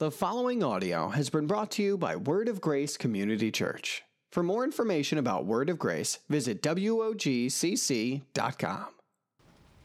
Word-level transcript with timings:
The 0.00 0.12
following 0.12 0.62
audio 0.62 1.08
has 1.08 1.28
been 1.28 1.48
brought 1.48 1.72
to 1.72 1.82
you 1.82 1.98
by 1.98 2.14
Word 2.14 2.46
of 2.48 2.60
Grace 2.60 2.96
Community 2.96 3.50
Church. 3.50 4.04
For 4.30 4.44
more 4.44 4.62
information 4.62 5.18
about 5.18 5.44
Word 5.44 5.68
of 5.68 5.76
Grace, 5.76 6.20
visit 6.28 6.62
WOGCC.com. 6.62 8.20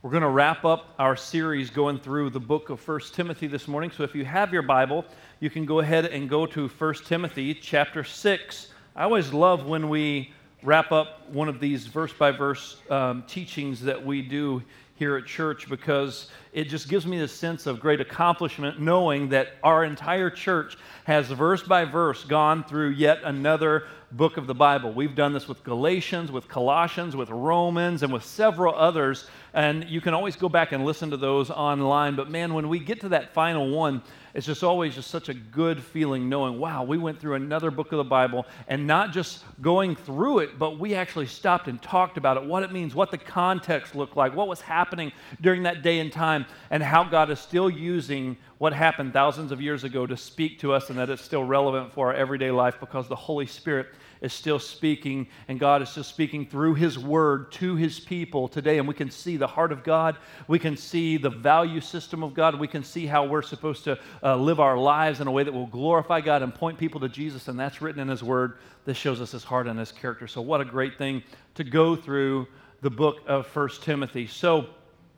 We're 0.03 0.11
going 0.11 0.21
to 0.21 0.29
wrap 0.29 0.65
up 0.65 0.93
our 0.99 1.15
series 1.15 1.71
going 1.71 1.97
through 1.97 2.29
the 2.29 2.39
book 2.39 2.69
of 2.69 2.87
1 2.87 2.99
Timothy 3.11 3.47
this 3.47 3.67
morning. 3.67 3.89
So 3.89 4.03
if 4.03 4.13
you 4.13 4.23
have 4.23 4.53
your 4.53 4.61
Bible, 4.61 5.03
you 5.39 5.49
can 5.49 5.65
go 5.65 5.79
ahead 5.79 6.05
and 6.05 6.29
go 6.29 6.45
to 6.45 6.67
1 6.67 6.93
Timothy 7.07 7.55
chapter 7.55 8.03
6. 8.03 8.67
I 8.95 9.05
always 9.05 9.33
love 9.33 9.65
when 9.65 9.89
we 9.89 10.31
wrap 10.61 10.91
up 10.91 11.27
one 11.31 11.49
of 11.49 11.59
these 11.59 11.87
verse 11.87 12.13
by 12.13 12.29
verse 12.29 12.77
um, 12.91 13.23
teachings 13.23 13.81
that 13.81 14.05
we 14.05 14.21
do 14.21 14.61
here 14.95 15.17
at 15.17 15.25
church 15.25 15.67
because 15.67 16.29
it 16.53 16.65
just 16.65 16.87
gives 16.87 17.05
me 17.07 17.17
this 17.17 17.31
sense 17.31 17.65
of 17.65 17.79
great 17.79 17.99
accomplishment 17.99 18.79
knowing 18.79 19.29
that 19.29 19.55
our 19.63 19.83
entire 19.83 20.29
church 20.29 20.77
has 21.05 21.27
verse 21.27 21.63
by 21.63 21.83
verse 21.83 22.23
gone 22.23 22.63
through 22.63 22.89
yet 22.89 23.19
another 23.23 23.87
book 24.11 24.37
of 24.37 24.45
the 24.45 24.53
Bible. 24.53 24.93
We've 24.93 25.15
done 25.15 25.33
this 25.33 25.47
with 25.47 25.63
Galatians, 25.63 26.31
with 26.31 26.47
Colossians, 26.47 27.15
with 27.15 27.29
Romans, 27.31 28.03
and 28.03 28.13
with 28.13 28.23
several 28.23 28.75
others. 28.75 29.27
And 29.53 29.89
you 29.89 30.01
can 30.01 30.13
always 30.13 30.35
go 30.35 30.47
back 30.47 30.71
and 30.71 30.85
listen 30.85 31.09
to 31.09 31.17
those 31.17 31.49
online. 31.49 32.15
But 32.15 32.29
man, 32.29 32.53
when 32.53 32.69
we 32.69 32.79
get 32.79 33.01
to 33.01 33.09
that 33.09 33.33
final 33.33 33.71
one, 33.71 34.03
it's 34.33 34.47
just 34.47 34.63
always 34.63 34.95
just 34.95 35.11
such 35.11 35.29
a 35.29 35.33
good 35.33 35.81
feeling 35.81 36.27
knowing, 36.27 36.57
wow, 36.59 36.83
we 36.83 36.97
went 36.97 37.19
through 37.19 37.35
another 37.35 37.69
book 37.69 37.91
of 37.91 37.97
the 37.97 38.03
Bible 38.03 38.47
and 38.67 38.87
not 38.87 39.11
just 39.11 39.43
going 39.61 39.95
through 39.95 40.39
it, 40.39 40.57
but 40.57 40.79
we 40.79 40.95
actually 40.95 41.27
stopped 41.27 41.67
and 41.67 41.79
talked 41.83 42.17
about 42.17 42.37
it, 42.37 42.43
what 42.43 42.63
it 42.63 42.71
means, 42.71 42.95
what 42.95 43.11
the 43.11 43.17
context 43.17 43.93
looked 43.93 44.17
like, 44.17 44.35
what 44.35 44.47
was 44.47 44.59
happening 44.59 45.11
during 45.41 45.63
that 45.63 45.83
day 45.83 45.99
and 45.99 46.11
time, 46.11 46.42
and 46.69 46.81
how 46.81 47.03
God 47.03 47.29
is 47.29 47.39
still 47.39 47.69
using 47.69 48.37
what 48.57 48.73
happened 48.73 49.13
thousands 49.13 49.51
of 49.51 49.61
years 49.61 49.83
ago 49.83 50.07
to 50.07 50.15
speak 50.15 50.59
to 50.59 50.73
us 50.73 50.89
and 50.89 50.97
that 50.97 51.09
it's 51.09 51.21
still 51.21 51.43
relevant 51.43 51.93
for 51.93 52.07
our 52.07 52.13
everyday 52.13 52.51
life 52.51 52.79
because 52.79 53.07
the 53.07 53.15
Holy 53.15 53.45
Spirit 53.45 53.87
is 54.23 54.31
still 54.31 54.57
speaking, 54.57 55.27
and 55.49 55.59
God 55.59 55.81
is 55.81 55.89
still 55.89 56.03
speaking 56.03 56.45
through 56.45 56.75
His 56.75 56.97
Word 56.97 57.51
to 57.53 57.75
His 57.75 57.99
people 57.99 58.47
today. 58.47 58.77
And 58.79 58.87
we 58.87 58.93
can 58.93 59.11
see 59.11 59.35
the 59.35 59.45
heart 59.45 59.73
of 59.73 59.83
God, 59.83 60.17
we 60.47 60.57
can 60.57 60.77
see 60.77 61.17
the 61.17 61.29
value 61.29 61.81
system 61.81 62.23
of 62.23 62.33
God, 62.33 62.57
we 62.57 62.69
can 62.69 62.83
see 62.83 63.05
how 63.05 63.25
we're 63.25 63.41
supposed 63.41 63.83
to 63.83 63.99
uh, 64.23 64.37
live 64.37 64.61
our 64.61 64.77
lives 64.77 65.19
in 65.19 65.27
a 65.27 65.31
way 65.31 65.43
that 65.43 65.53
will 65.53 65.67
glorify 65.67 66.21
God 66.21 66.41
and 66.41 66.55
point 66.55 66.79
people 66.79 67.01
to 67.01 67.09
Jesus. 67.09 67.49
And 67.49 67.59
that's 67.59 67.81
written 67.81 68.01
in 68.01 68.07
His 68.07 68.23
Word. 68.23 68.59
This 68.85 68.95
shows 68.97 69.19
us 69.19 69.33
His 69.33 69.43
heart 69.43 69.67
and 69.67 69.77
His 69.77 69.91
character. 69.91 70.25
So, 70.25 70.41
what 70.41 70.61
a 70.61 70.65
great 70.65 70.97
thing 70.97 71.21
to 71.55 71.65
go 71.65 71.97
through 71.97 72.47
the 72.81 72.89
book 72.89 73.21
of 73.27 73.45
First 73.47 73.83
Timothy. 73.83 74.25
So, 74.27 74.67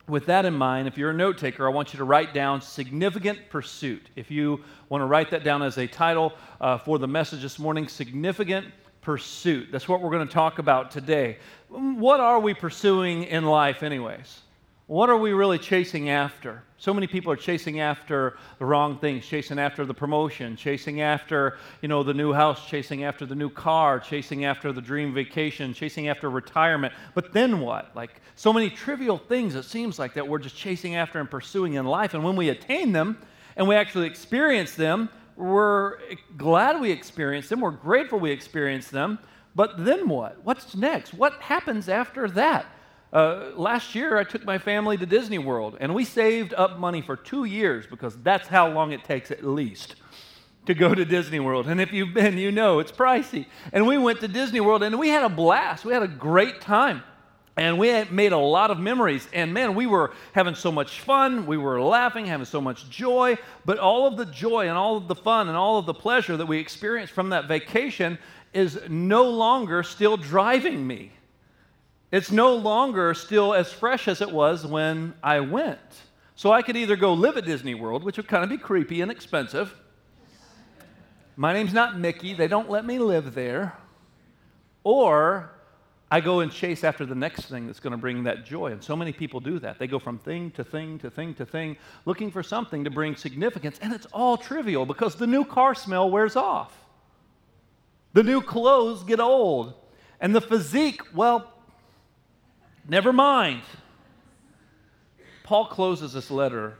with 0.08 0.26
that 0.26 0.44
in 0.44 0.54
mind, 0.54 0.86
if 0.86 0.96
you're 0.96 1.10
a 1.10 1.14
note 1.14 1.38
taker, 1.38 1.66
I 1.66 1.70
want 1.70 1.92
you 1.92 1.98
to 1.98 2.04
write 2.04 2.32
down 2.32 2.60
significant 2.60 3.50
pursuit. 3.50 4.08
If 4.14 4.30
you 4.30 4.62
want 4.88 5.02
to 5.02 5.06
write 5.06 5.30
that 5.30 5.42
down 5.42 5.62
as 5.62 5.78
a 5.78 5.86
title 5.86 6.32
uh, 6.60 6.78
for 6.78 6.98
the 6.98 7.08
message 7.08 7.42
this 7.42 7.58
morning, 7.58 7.88
significant 7.88 8.66
pursuit. 9.02 9.68
That's 9.72 9.88
what 9.88 10.00
we're 10.00 10.10
going 10.10 10.26
to 10.26 10.32
talk 10.32 10.58
about 10.58 10.90
today. 10.90 11.38
What 11.68 12.20
are 12.20 12.38
we 12.38 12.54
pursuing 12.54 13.24
in 13.24 13.44
life, 13.44 13.82
anyways? 13.82 14.40
What 14.88 15.10
are 15.10 15.16
we 15.16 15.32
really 15.32 15.58
chasing 15.58 16.10
after? 16.10 16.62
So 16.78 16.94
many 16.94 17.08
people 17.08 17.32
are 17.32 17.36
chasing 17.36 17.80
after 17.80 18.36
the 18.60 18.64
wrong 18.64 19.00
things, 19.00 19.26
chasing 19.26 19.58
after 19.58 19.84
the 19.84 19.94
promotion, 19.94 20.54
chasing 20.54 21.00
after, 21.00 21.58
you 21.82 21.88
know, 21.88 22.04
the 22.04 22.14
new 22.14 22.32
house, 22.32 22.68
chasing 22.68 23.02
after 23.02 23.26
the 23.26 23.34
new 23.34 23.50
car, 23.50 23.98
chasing 23.98 24.44
after 24.44 24.72
the 24.72 24.80
dream 24.80 25.12
vacation, 25.12 25.74
chasing 25.74 26.06
after 26.06 26.30
retirement. 26.30 26.94
But 27.14 27.32
then 27.32 27.58
what? 27.58 27.96
Like 27.96 28.20
so 28.36 28.52
many 28.52 28.70
trivial 28.70 29.18
things 29.18 29.56
it 29.56 29.64
seems 29.64 29.98
like 29.98 30.14
that 30.14 30.28
we're 30.28 30.38
just 30.38 30.56
chasing 30.56 30.94
after 30.94 31.18
and 31.18 31.28
pursuing 31.28 31.74
in 31.74 31.84
life. 31.84 32.14
And 32.14 32.22
when 32.22 32.36
we 32.36 32.50
attain 32.50 32.92
them 32.92 33.18
and 33.56 33.66
we 33.66 33.74
actually 33.74 34.06
experience 34.06 34.76
them, 34.76 35.08
we're 35.34 35.98
glad 36.36 36.80
we 36.80 36.92
experienced 36.92 37.50
them, 37.50 37.60
we're 37.60 37.72
grateful 37.72 38.20
we 38.20 38.30
experienced 38.30 38.92
them, 38.92 39.18
but 39.56 39.84
then 39.84 40.08
what? 40.08 40.38
What's 40.44 40.76
next? 40.76 41.12
What 41.12 41.32
happens 41.40 41.88
after 41.88 42.28
that? 42.30 42.66
Uh, 43.12 43.50
last 43.54 43.94
year, 43.94 44.18
I 44.18 44.24
took 44.24 44.44
my 44.44 44.58
family 44.58 44.96
to 44.96 45.06
Disney 45.06 45.38
World, 45.38 45.76
and 45.80 45.94
we 45.94 46.04
saved 46.04 46.52
up 46.54 46.78
money 46.78 47.00
for 47.00 47.16
two 47.16 47.44
years 47.44 47.86
because 47.86 48.16
that's 48.22 48.48
how 48.48 48.68
long 48.68 48.92
it 48.92 49.04
takes 49.04 49.30
at 49.30 49.44
least 49.44 49.94
to 50.66 50.74
go 50.74 50.94
to 50.94 51.04
Disney 51.04 51.40
World. 51.40 51.68
And 51.68 51.80
if 51.80 51.92
you've 51.92 52.12
been, 52.12 52.36
you 52.36 52.50
know 52.50 52.80
it's 52.80 52.92
pricey. 52.92 53.46
And 53.72 53.86
we 53.86 53.96
went 53.96 54.20
to 54.20 54.28
Disney 54.28 54.60
World, 54.60 54.82
and 54.82 54.98
we 54.98 55.08
had 55.08 55.24
a 55.24 55.28
blast. 55.28 55.84
We 55.84 55.92
had 55.92 56.02
a 56.02 56.08
great 56.08 56.60
time. 56.60 57.02
And 57.58 57.78
we 57.78 58.04
made 58.10 58.32
a 58.32 58.38
lot 58.38 58.70
of 58.70 58.78
memories. 58.78 59.26
And 59.32 59.54
man, 59.54 59.74
we 59.74 59.86
were 59.86 60.12
having 60.32 60.54
so 60.54 60.70
much 60.70 61.00
fun. 61.00 61.46
We 61.46 61.56
were 61.56 61.80
laughing, 61.80 62.26
having 62.26 62.44
so 62.44 62.60
much 62.60 62.90
joy. 62.90 63.38
But 63.64 63.78
all 63.78 64.06
of 64.06 64.18
the 64.18 64.26
joy 64.26 64.68
and 64.68 64.76
all 64.76 64.98
of 64.98 65.08
the 65.08 65.14
fun 65.14 65.48
and 65.48 65.56
all 65.56 65.78
of 65.78 65.86
the 65.86 65.94
pleasure 65.94 66.36
that 66.36 66.44
we 66.44 66.58
experienced 66.58 67.14
from 67.14 67.30
that 67.30 67.48
vacation 67.48 68.18
is 68.52 68.78
no 68.88 69.24
longer 69.30 69.82
still 69.82 70.18
driving 70.18 70.86
me. 70.86 71.12
It's 72.12 72.30
no 72.30 72.54
longer 72.54 73.14
still 73.14 73.52
as 73.52 73.72
fresh 73.72 74.06
as 74.08 74.20
it 74.20 74.30
was 74.30 74.66
when 74.66 75.14
I 75.22 75.40
went. 75.40 75.80
So 76.36 76.52
I 76.52 76.62
could 76.62 76.76
either 76.76 76.96
go 76.96 77.14
live 77.14 77.36
at 77.36 77.44
Disney 77.44 77.74
World, 77.74 78.04
which 78.04 78.16
would 78.16 78.28
kind 78.28 78.44
of 78.44 78.50
be 78.50 78.58
creepy 78.58 79.00
and 79.00 79.10
expensive. 79.10 79.74
My 81.34 81.52
name's 81.52 81.72
not 81.72 81.98
Mickey, 81.98 82.34
they 82.34 82.48
don't 82.48 82.70
let 82.70 82.84
me 82.84 82.98
live 82.98 83.34
there. 83.34 83.76
Or 84.84 85.50
I 86.10 86.20
go 86.20 86.40
and 86.40 86.52
chase 86.52 86.84
after 86.84 87.04
the 87.04 87.14
next 87.14 87.46
thing 87.46 87.66
that's 87.66 87.80
going 87.80 87.90
to 87.90 87.96
bring 87.96 88.22
that 88.24 88.44
joy. 88.46 88.70
And 88.70 88.82
so 88.82 88.94
many 88.94 89.12
people 89.12 89.40
do 89.40 89.58
that. 89.58 89.78
They 89.78 89.88
go 89.88 89.98
from 89.98 90.18
thing 90.18 90.52
to 90.52 90.62
thing 90.62 90.98
to 91.00 91.10
thing 91.10 91.34
to 91.34 91.44
thing, 91.44 91.76
looking 92.04 92.30
for 92.30 92.42
something 92.42 92.84
to 92.84 92.90
bring 92.90 93.16
significance. 93.16 93.78
And 93.82 93.92
it's 93.92 94.06
all 94.06 94.36
trivial 94.36 94.86
because 94.86 95.16
the 95.16 95.26
new 95.26 95.44
car 95.44 95.74
smell 95.74 96.08
wears 96.08 96.36
off. 96.36 96.72
The 98.12 98.22
new 98.22 98.40
clothes 98.40 99.02
get 99.02 99.18
old. 99.18 99.74
And 100.20 100.34
the 100.34 100.40
physique, 100.40 101.00
well, 101.12 101.52
never 102.88 103.12
mind. 103.12 103.62
Paul 105.44 105.66
closes 105.66 106.12
this 106.12 106.30
letter 106.30 106.76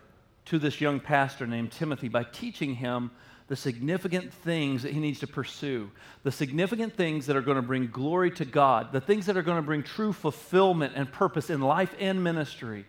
to 0.47 0.59
this 0.59 0.81
young 0.81 1.01
pastor 1.01 1.47
named 1.47 1.73
Timothy 1.73 2.09
by 2.09 2.25
teaching 2.25 2.75
him 2.75 3.11
the 3.49 3.57
significant 3.57 4.33
things 4.33 4.83
that 4.83 4.93
he 4.93 4.99
needs 4.99 5.21
to 5.21 5.27
pursue, 5.27 5.91
the 6.25 6.33
significant 6.33 6.97
things 6.97 7.27
that 7.27 7.37
are 7.37 7.43
going 7.43 7.57
to 7.57 7.63
bring 7.63 7.87
glory 7.89 8.31
to 8.33 8.45
God, 8.45 8.93
the 8.93 9.01
things 9.01 9.27
that 9.27 9.37
are 9.37 9.43
going 9.43 9.59
to 9.59 9.63
bring 9.63 9.83
true 9.83 10.13
fulfillment 10.13 10.95
and 10.97 11.11
purpose 11.13 11.49
in 11.49 11.61
life 11.61 11.95
and 12.01 12.23
ministry. 12.25 12.85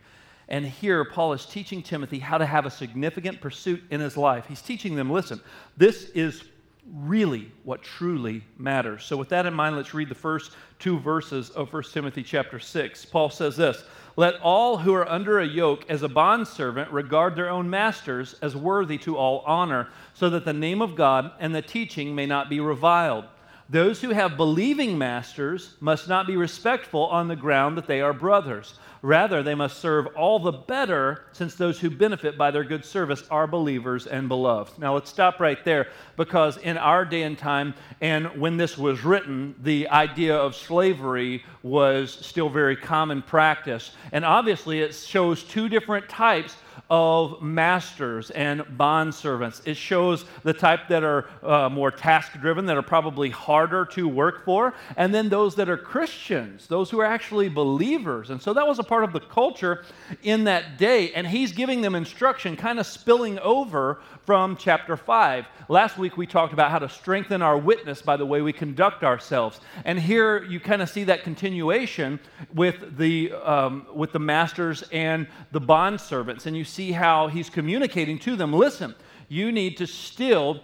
And 0.47 0.65
here, 0.65 1.05
Paul 1.05 1.33
is 1.33 1.45
teaching 1.45 1.83
Timothy 1.83 2.19
how 2.19 2.37
to 2.37 2.45
have 2.45 2.65
a 2.65 2.71
significant 2.71 3.41
pursuit 3.41 3.83
in 3.91 3.99
his 3.99 4.17
life. 4.17 4.45
He's 4.47 4.61
teaching 4.61 4.95
them 4.95 5.11
listen, 5.11 5.41
this 5.75 6.09
is 6.11 6.43
really 6.91 7.51
what 7.63 7.83
truly 7.83 8.43
matters. 8.57 9.03
So, 9.03 9.17
with 9.17 9.29
that 9.29 9.45
in 9.45 9.53
mind, 9.53 9.75
let's 9.75 9.93
read 9.93 10.09
the 10.09 10.15
first 10.15 10.53
two 10.79 10.99
verses 10.99 11.49
of 11.51 11.71
1 11.71 11.83
Timothy 11.93 12.23
chapter 12.23 12.59
6. 12.59 13.05
Paul 13.05 13.29
says 13.29 13.57
this 13.57 13.83
let 14.17 14.41
all 14.41 14.77
who 14.77 14.95
are 14.95 15.07
under 15.07 15.39
a 15.39 15.47
yoke 15.47 15.85
as 15.89 16.01
a 16.01 16.09
bondservant 16.09 16.91
regard 16.91 17.35
their 17.35 17.49
own 17.49 17.69
masters 17.69 18.35
as 18.41 18.55
worthy 18.55 18.97
to 18.97 19.15
all 19.15 19.43
honor, 19.45 19.89
so 20.15 20.27
that 20.31 20.43
the 20.43 20.53
name 20.53 20.81
of 20.81 20.95
God 20.95 21.31
and 21.39 21.53
the 21.53 21.61
teaching 21.61 22.15
may 22.15 22.25
not 22.25 22.49
be 22.49 22.59
reviled. 22.59 23.25
Those 23.69 24.01
who 24.01 24.09
have 24.09 24.35
believing 24.35 24.97
masters 24.97 25.75
must 25.79 26.09
not 26.09 26.25
be 26.25 26.35
respectful 26.35 27.05
on 27.05 27.27
the 27.27 27.35
ground 27.35 27.77
that 27.77 27.85
they 27.85 28.01
are 28.01 28.13
brothers. 28.13 28.73
Rather, 29.01 29.43
they 29.43 29.55
must 29.55 29.79
serve 29.79 30.07
all 30.15 30.39
the 30.39 30.51
better, 30.51 31.25
since 31.31 31.55
those 31.55 31.79
who 31.79 31.89
benefit 31.89 32.37
by 32.37 32.51
their 32.51 32.63
good 32.63 32.83
service 32.83 33.23
are 33.29 33.47
believers 33.47 34.07
and 34.07 34.27
beloved. 34.27 34.77
Now, 34.79 34.93
let's 34.95 35.09
stop 35.09 35.39
right 35.39 35.63
there 35.63 35.87
because 36.15 36.57
in 36.57 36.77
our 36.77 37.05
day 37.05 37.23
and 37.23 37.37
time, 37.37 37.73
and 38.01 38.39
when 38.39 38.57
this 38.57 38.77
was 38.77 39.03
written, 39.03 39.55
the 39.61 39.89
idea 39.89 40.35
of 40.35 40.55
slavery 40.55 41.43
was 41.63 42.11
still 42.11 42.49
very 42.49 42.75
common 42.75 43.21
practice. 43.21 43.91
And 44.11 44.25
obviously, 44.25 44.81
it 44.81 44.93
shows 44.93 45.43
two 45.43 45.69
different 45.69 46.09
types 46.09 46.55
of 46.89 47.41
masters 47.41 48.29
and 48.31 48.63
bond 48.77 49.13
servants. 49.13 49.61
It 49.65 49.75
shows 49.75 50.25
the 50.43 50.53
type 50.53 50.87
that 50.89 51.03
are 51.03 51.25
uh, 51.43 51.69
more 51.69 51.91
task 51.91 52.39
driven, 52.39 52.65
that 52.67 52.77
are 52.77 52.81
probably 52.81 53.29
harder 53.29 53.85
to 53.85 54.07
work 54.07 54.45
for, 54.45 54.73
and 54.95 55.13
then 55.13 55.29
those 55.29 55.55
that 55.55 55.69
are 55.69 55.77
Christians, 55.77 56.67
those 56.67 56.89
who 56.89 56.99
are 56.99 57.05
actually 57.05 57.49
believers. 57.49 58.29
And 58.29 58.41
so 58.41 58.53
that 58.53 58.65
was 58.65 58.79
a 58.79 58.83
part 58.83 59.03
of 59.03 59.13
the 59.13 59.19
culture 59.19 59.83
in 60.23 60.45
that 60.45 60.77
day. 60.77 61.11
And 61.13 61.27
he's 61.27 61.51
giving 61.51 61.81
them 61.81 61.95
instruction, 61.95 62.55
kind 62.55 62.79
of 62.79 62.85
spilling 62.85 63.39
over 63.39 63.99
from 64.25 64.55
chapter 64.57 64.95
5. 64.95 65.45
Last 65.69 65.97
week 65.97 66.17
we 66.17 66.27
talked 66.27 66.53
about 66.53 66.71
how 66.71 66.79
to 66.79 66.89
strengthen 66.89 67.41
our 67.41 67.57
witness 67.57 68.01
by 68.01 68.17
the 68.17 68.25
way 68.25 68.41
we 68.41 68.53
conduct 68.53 69.03
ourselves. 69.03 69.59
And 69.85 69.99
here 69.99 70.43
you 70.43 70.59
kind 70.59 70.81
of 70.81 70.89
see 70.89 71.05
that 71.05 71.23
continuation 71.23 72.19
with 72.53 72.97
the, 72.97 73.31
um, 73.33 73.87
with 73.93 74.11
the 74.11 74.19
masters 74.19 74.83
and 74.91 75.27
the 75.51 75.59
bond 75.59 75.99
servants. 75.99 76.45
And 76.45 76.55
you 76.55 76.63
see 76.63 76.76
how 76.91 77.27
he's 77.27 77.49
communicating 77.49 78.19
to 78.19 78.35
them 78.35 78.53
listen, 78.53 78.95
you 79.27 79.51
need 79.51 79.77
to 79.77 79.87
still 79.87 80.61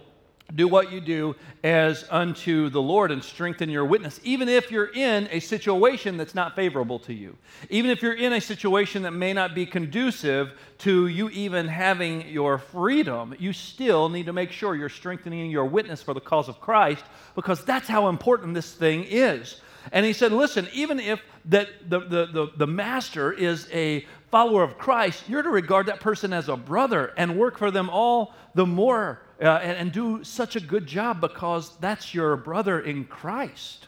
do 0.54 0.68
what 0.68 0.92
you 0.92 1.00
do 1.00 1.34
as 1.62 2.04
unto 2.10 2.68
the 2.68 2.80
Lord 2.80 3.10
and 3.10 3.24
strengthen 3.24 3.70
your 3.70 3.84
witness, 3.84 4.20
even 4.24 4.48
if 4.48 4.70
you're 4.70 4.92
in 4.94 5.26
a 5.30 5.40
situation 5.40 6.16
that's 6.16 6.34
not 6.34 6.54
favorable 6.54 6.98
to 7.00 7.14
you. 7.14 7.36
Even 7.70 7.90
if 7.90 8.02
you're 8.02 8.12
in 8.14 8.34
a 8.34 8.40
situation 8.40 9.02
that 9.02 9.12
may 9.12 9.32
not 9.32 9.54
be 9.54 9.64
conducive 9.64 10.52
to 10.78 11.06
you 11.06 11.30
even 11.30 11.66
having 11.66 12.28
your 12.28 12.58
freedom, 12.58 13.34
you 13.38 13.52
still 13.52 14.08
need 14.08 14.26
to 14.26 14.32
make 14.32 14.52
sure 14.52 14.76
you're 14.76 14.88
strengthening 14.88 15.50
your 15.50 15.64
witness 15.64 16.02
for 16.02 16.14
the 16.14 16.20
cause 16.20 16.48
of 16.48 16.60
Christ 16.60 17.04
because 17.34 17.64
that's 17.64 17.88
how 17.88 18.08
important 18.08 18.54
this 18.54 18.72
thing 18.72 19.04
is. 19.04 19.60
And 19.92 20.06
he 20.06 20.12
said, 20.12 20.32
listen, 20.32 20.68
even 20.72 20.98
if 20.98 21.20
that 21.46 21.68
the, 21.88 22.00
the, 22.00 22.26
the, 22.26 22.52
the 22.56 22.66
master 22.66 23.32
is 23.32 23.68
a 23.72 24.06
follower 24.34 24.64
of 24.64 24.76
Christ, 24.78 25.28
you're 25.28 25.44
to 25.44 25.48
regard 25.48 25.86
that 25.86 26.00
person 26.00 26.32
as 26.32 26.48
a 26.48 26.56
brother 26.56 27.12
and 27.16 27.38
work 27.38 27.56
for 27.56 27.70
them 27.70 27.88
all 27.88 28.34
the 28.56 28.66
more 28.66 29.22
uh, 29.40 29.60
and, 29.62 29.76
and 29.78 29.92
do 29.92 30.24
such 30.24 30.56
a 30.56 30.60
good 30.60 30.88
job 30.88 31.20
because 31.20 31.76
that's 31.78 32.12
your 32.12 32.36
brother 32.36 32.80
in 32.80 33.04
Christ. 33.04 33.86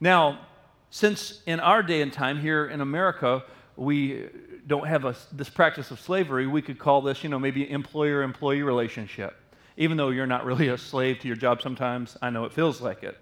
Now, 0.00 0.46
since 0.88 1.42
in 1.44 1.60
our 1.60 1.82
day 1.82 2.00
and 2.00 2.10
time 2.10 2.40
here 2.40 2.68
in 2.68 2.80
America, 2.80 3.44
we 3.76 4.30
don't 4.66 4.86
have 4.86 5.04
a, 5.04 5.14
this 5.30 5.50
practice 5.50 5.90
of 5.90 6.00
slavery, 6.00 6.46
we 6.46 6.62
could 6.62 6.78
call 6.78 7.02
this, 7.02 7.22
you 7.22 7.28
know, 7.28 7.38
maybe 7.38 7.70
employer 7.70 8.22
employee 8.22 8.62
relationship. 8.62 9.36
Even 9.76 9.98
though 9.98 10.08
you're 10.08 10.26
not 10.26 10.46
really 10.46 10.68
a 10.68 10.78
slave 10.78 11.18
to 11.18 11.26
your 11.28 11.36
job 11.36 11.60
sometimes, 11.60 12.16
I 12.22 12.30
know 12.30 12.46
it 12.46 12.54
feels 12.54 12.80
like 12.80 13.02
it. 13.02 13.18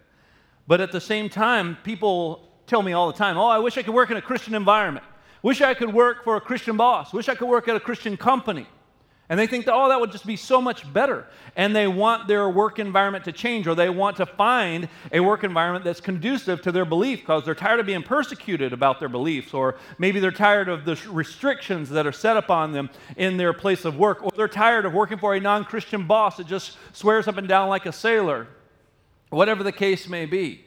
But 0.69 0.81
at 0.81 0.93
the 0.93 1.01
same 1.01 1.31
time, 1.31 1.79
people 1.83 2.49
tell 2.69 2.81
me 2.81 2.93
all 2.93 3.09
the 3.09 3.19
time, 3.19 3.37
oh, 3.39 3.49
I 3.49 3.59
wish 3.59 3.77
I 3.77 3.83
could 3.83 3.93
work 3.93 4.13
in 4.13 4.17
a 4.17 4.23
Christian 4.23 4.55
environment. 4.55 5.05
Wish 5.43 5.61
I 5.61 5.75
could 5.75 5.93
work 5.93 6.25
for 6.25 6.37
a 6.37 6.41
Christian 6.41 6.77
boss. 6.77 7.13
Wish 7.13 7.29
I 7.29 7.35
could 7.35 7.49
work 7.49 7.69
at 7.69 7.77
a 7.77 7.81
Christian 7.81 8.17
company. 8.17 8.67
And 9.31 9.39
they 9.39 9.47
think 9.47 9.65
that, 9.67 9.75
oh, 9.75 9.89
that 9.89 10.01
would 10.01 10.11
just 10.11 10.27
be 10.27 10.35
so 10.35 10.61
much 10.61 10.93
better. 10.93 11.25
And 11.55 11.75
they 11.75 11.87
want 11.87 12.27
their 12.27 12.51
work 12.51 12.81
environment 12.81 13.25
to 13.27 13.33
change, 13.33 13.69
or 13.69 13.77
they 13.77 13.89
want 13.89 14.17
to 14.17 14.27
find 14.27 14.89
a 15.13 15.21
work 15.21 15.45
environment 15.45 15.85
that's 15.85 16.01
conducive 16.01 16.61
to 16.63 16.73
their 16.73 16.85
belief 16.85 17.21
because 17.21 17.45
they're 17.45 17.55
tired 17.55 17.79
of 17.79 17.87
being 17.87 18.03
persecuted 18.03 18.73
about 18.73 18.99
their 18.99 19.09
beliefs, 19.09 19.55
or 19.55 19.77
maybe 19.99 20.19
they're 20.19 20.33
tired 20.33 20.69
of 20.69 20.85
the 20.85 21.01
restrictions 21.09 21.91
that 21.91 22.09
are 22.09 22.13
set 22.13 22.37
upon 22.37 22.73
them 22.73 22.91
in 23.17 23.37
their 23.37 23.53
place 23.53 23.85
of 23.85 23.97
work, 23.97 24.21
or 24.21 24.33
they're 24.37 24.49
tired 24.49 24.85
of 24.85 24.95
working 24.95 25.17
for 25.17 25.37
a 25.37 25.41
non 25.41 25.65
Christian 25.65 26.09
boss 26.09 26.39
that 26.39 26.49
just 26.49 26.77
swears 26.93 27.29
up 27.29 27.37
and 27.37 27.47
down 27.47 27.69
like 27.69 27.87
a 27.87 27.93
sailor. 27.93 28.49
Whatever 29.29 29.63
the 29.63 29.71
case 29.71 30.09
may 30.09 30.27
be, 30.27 30.65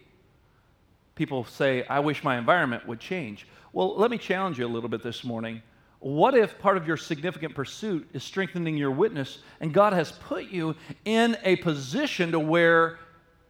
people 1.15 1.43
say, 1.43 1.85
I 1.87 1.99
wish 1.99 2.23
my 2.23 2.37
environment 2.37 2.87
would 2.87 3.01
change. 3.01 3.45
Well, 3.73 3.95
let 3.97 4.11
me 4.11 4.19
challenge 4.19 4.59
you 4.59 4.67
a 4.67 4.69
little 4.69 4.87
bit 4.87 5.01
this 5.01 5.23
morning. 5.23 5.63
What 5.97 6.35
if 6.35 6.59
part 6.59 6.77
of 6.77 6.85
your 6.85 6.95
significant 6.95 7.55
pursuit 7.55 8.07
is 8.13 8.23
strengthening 8.23 8.77
your 8.77 8.91
witness 8.91 9.39
and 9.61 9.73
God 9.73 9.93
has 9.93 10.11
put 10.11 10.45
you 10.45 10.75
in 11.05 11.35
a 11.43 11.55
position 11.55 12.31
to 12.33 12.39
where 12.39 12.99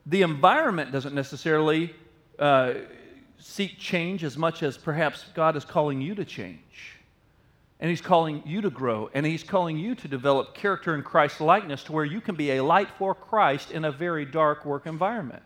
the 0.06 0.22
environment 0.22 0.94
doesn't 0.94 1.14
necessarily 1.14 1.94
uh, 2.40 2.76
seek 3.38 3.78
change 3.78 4.24
as 4.24 4.38
much 4.38 4.64
as 4.64 4.78
perhaps 4.78 5.26
God 5.34 5.58
is 5.58 5.66
calling 5.66 6.00
you 6.00 6.16
to 6.16 6.24
change? 6.24 7.00
And 7.82 7.90
He's 7.90 8.00
calling 8.00 8.44
you 8.46 8.62
to 8.62 8.70
grow, 8.70 9.10
and 9.14 9.26
He's 9.26 9.44
calling 9.44 9.78
you 9.78 9.94
to 9.96 10.08
develop 10.08 10.54
character 10.54 10.96
in 10.96 11.04
Christ 11.04 11.42
likeness 11.42 11.84
to 11.84 11.92
where 11.92 12.06
you 12.06 12.22
can 12.22 12.36
be 12.36 12.52
a 12.52 12.64
light 12.64 12.88
for 12.98 13.14
Christ 13.14 13.72
in 13.72 13.84
a 13.84 13.92
very 13.92 14.24
dark 14.24 14.64
work 14.64 14.86
environment. 14.86 15.44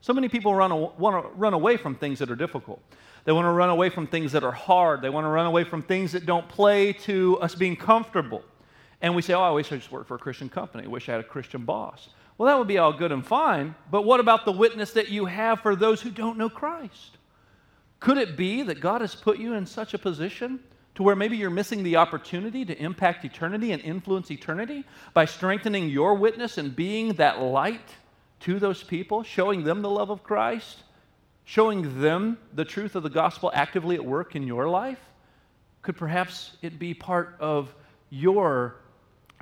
So 0.00 0.12
many 0.12 0.28
people 0.28 0.54
run, 0.54 0.70
want 0.96 1.24
to 1.24 1.30
run 1.36 1.54
away 1.54 1.76
from 1.76 1.96
things 1.96 2.20
that 2.20 2.30
are 2.30 2.36
difficult. 2.36 2.80
They 3.24 3.32
want 3.32 3.44
to 3.44 3.50
run 3.50 3.70
away 3.70 3.88
from 3.88 4.06
things 4.06 4.32
that 4.32 4.42
are 4.42 4.52
hard. 4.52 5.00
They 5.00 5.10
want 5.10 5.24
to 5.24 5.28
run 5.28 5.46
away 5.46 5.64
from 5.64 5.82
things 5.82 6.12
that 6.12 6.26
don't 6.26 6.48
play 6.48 6.92
to 6.92 7.38
us 7.40 7.54
being 7.54 7.76
comfortable. 7.76 8.42
And 9.00 9.14
we 9.14 9.22
say, 9.22 9.34
oh, 9.34 9.42
I 9.42 9.50
wish 9.50 9.70
I 9.72 9.76
just 9.76 9.92
worked 9.92 10.08
for 10.08 10.14
a 10.16 10.18
Christian 10.18 10.48
company. 10.48 10.84
I 10.84 10.88
wish 10.88 11.08
I 11.08 11.12
had 11.12 11.20
a 11.20 11.24
Christian 11.24 11.64
boss. 11.64 12.08
Well, 12.38 12.46
that 12.46 12.58
would 12.58 12.68
be 12.68 12.78
all 12.78 12.92
good 12.92 13.12
and 13.12 13.24
fine, 13.24 13.74
but 13.90 14.02
what 14.02 14.20
about 14.20 14.44
the 14.44 14.52
witness 14.52 14.92
that 14.92 15.08
you 15.10 15.26
have 15.26 15.60
for 15.60 15.76
those 15.76 16.00
who 16.00 16.10
don't 16.10 16.38
know 16.38 16.48
Christ? 16.48 17.18
Could 18.00 18.18
it 18.18 18.36
be 18.36 18.62
that 18.62 18.80
God 18.80 19.00
has 19.00 19.14
put 19.14 19.38
you 19.38 19.54
in 19.54 19.66
such 19.66 19.94
a 19.94 19.98
position 19.98 20.58
to 20.94 21.02
where 21.02 21.14
maybe 21.14 21.36
you're 21.36 21.50
missing 21.50 21.82
the 21.82 21.96
opportunity 21.96 22.64
to 22.64 22.82
impact 22.82 23.24
eternity 23.24 23.72
and 23.72 23.82
influence 23.82 24.30
eternity 24.30 24.84
by 25.14 25.24
strengthening 25.24 25.88
your 25.88 26.14
witness 26.14 26.58
and 26.58 26.74
being 26.74 27.12
that 27.14 27.40
light 27.40 27.94
to 28.40 28.58
those 28.58 28.82
people, 28.82 29.22
showing 29.22 29.62
them 29.62 29.82
the 29.82 29.90
love 29.90 30.10
of 30.10 30.24
Christ? 30.24 30.82
Showing 31.44 32.00
them 32.00 32.38
the 32.54 32.64
truth 32.64 32.94
of 32.94 33.02
the 33.02 33.10
gospel 33.10 33.50
actively 33.54 33.96
at 33.96 34.04
work 34.04 34.36
in 34.36 34.46
your 34.46 34.68
life? 34.68 35.00
Could 35.82 35.96
perhaps 35.96 36.56
it 36.62 36.78
be 36.78 36.94
part 36.94 37.36
of 37.40 37.74
your 38.10 38.76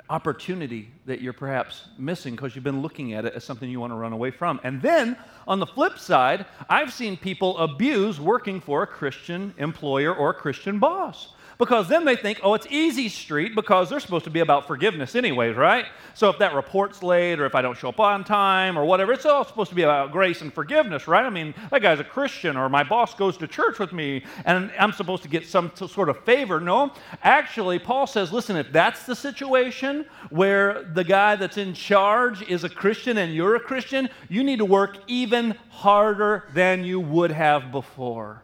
opportunity 0.09 0.91
that 1.05 1.21
you're 1.21 1.35
perhaps 1.35 1.89
missing 1.99 2.35
because 2.35 2.55
you've 2.55 2.65
been 2.65 2.81
looking 2.81 3.13
at 3.13 3.27
it 3.27 3.35
as 3.35 3.45
something 3.45 3.69
you 3.69 3.81
want 3.81 3.93
to 3.93 3.97
run 3.97 4.13
away 4.13 4.31
from? 4.31 4.59
And 4.65 4.81
then 4.81 5.17
on 5.47 5.61
the 5.61 5.67
flip 5.67 5.99
side, 5.99 6.47
I've 6.69 6.93
seen 6.93 7.17
people 7.17 7.59
abuse 7.59 8.19
working 8.19 8.61
for 8.61 8.83
a 8.83 8.87
Christian 8.87 9.55
employer 9.59 10.15
or 10.15 10.31
a 10.31 10.35
Christian 10.35 10.79
boss 10.79 11.35
because 11.61 11.89
then 11.89 12.07
they 12.07 12.17
think, 12.17 12.41
oh, 12.43 12.55
it's 12.55 12.67
easy 12.71 13.11
street 13.11 13.55
because 13.55 13.91
they're 13.91 14.01
supposed 14.01 14.25
to 14.25 14.31
be 14.31 14.41
about 14.41 14.67
forgiveness, 14.67 15.15
anyways, 15.15 15.57
right? 15.57 15.85
So 16.15 16.31
if 16.31 16.39
that 16.39 16.55
report's 16.55 17.03
late 17.03 17.39
or 17.39 17.45
if 17.45 17.55
I 17.55 17.61
don't 17.61 17.77
show 17.77 17.91
up 17.91 18.01
on 18.01 18.25
time 18.25 18.79
or 18.79 18.87
whatever, 18.87 19.13
it's 19.13 19.27
all 19.27 19.45
supposed 19.45 19.69
to 19.69 19.77
be 19.77 19.83
about 19.83 20.11
grace 20.11 20.41
and 20.41 20.53
forgiveness, 20.53 21.07
right? 21.07 21.23
I 21.23 21.29
mean, 21.29 21.55
that 21.71 21.83
guy's 21.83 22.01
a 22.01 22.05
Christian 22.05 22.57
or 22.57 22.71
my 22.71 22.83
boss 22.83 23.15
goes 23.15 23.37
to 23.37 23.47
church 23.47 23.79
with 23.79 23.93
me 23.93 24.25
and 24.47 24.73
I'm 24.79 24.93
supposed 24.93 25.23
to 25.25 25.29
get 25.29 25.47
some 25.47 25.71
sort 25.77 26.09
of 26.09 26.25
favor. 26.25 26.61
No, 26.61 26.95
actually, 27.23 27.79
Paul 27.79 28.07
says, 28.07 28.33
listen, 28.33 28.57
if 28.57 28.73
that's 28.73 29.05
the 29.05 29.15
situation 29.15 30.07
where 30.31 30.85
the 30.95 31.05
guy 31.05 31.37
that's 31.37 31.59
in 31.59 31.75
charge 31.75 32.41
is 32.49 32.65
a 32.65 32.71
Christian 32.71 33.19
and 33.19 33.35
you're 33.35 33.57
a 33.57 33.61
Christian, 33.61 34.09
you 34.31 34.43
need 34.43 34.61
to 34.61 34.65
work 34.65 34.97
even 35.09 35.51
harder 35.69 36.49
than 36.55 36.85
you 36.85 37.01
would 37.01 37.33
have 37.33 37.71
before. 37.71 38.41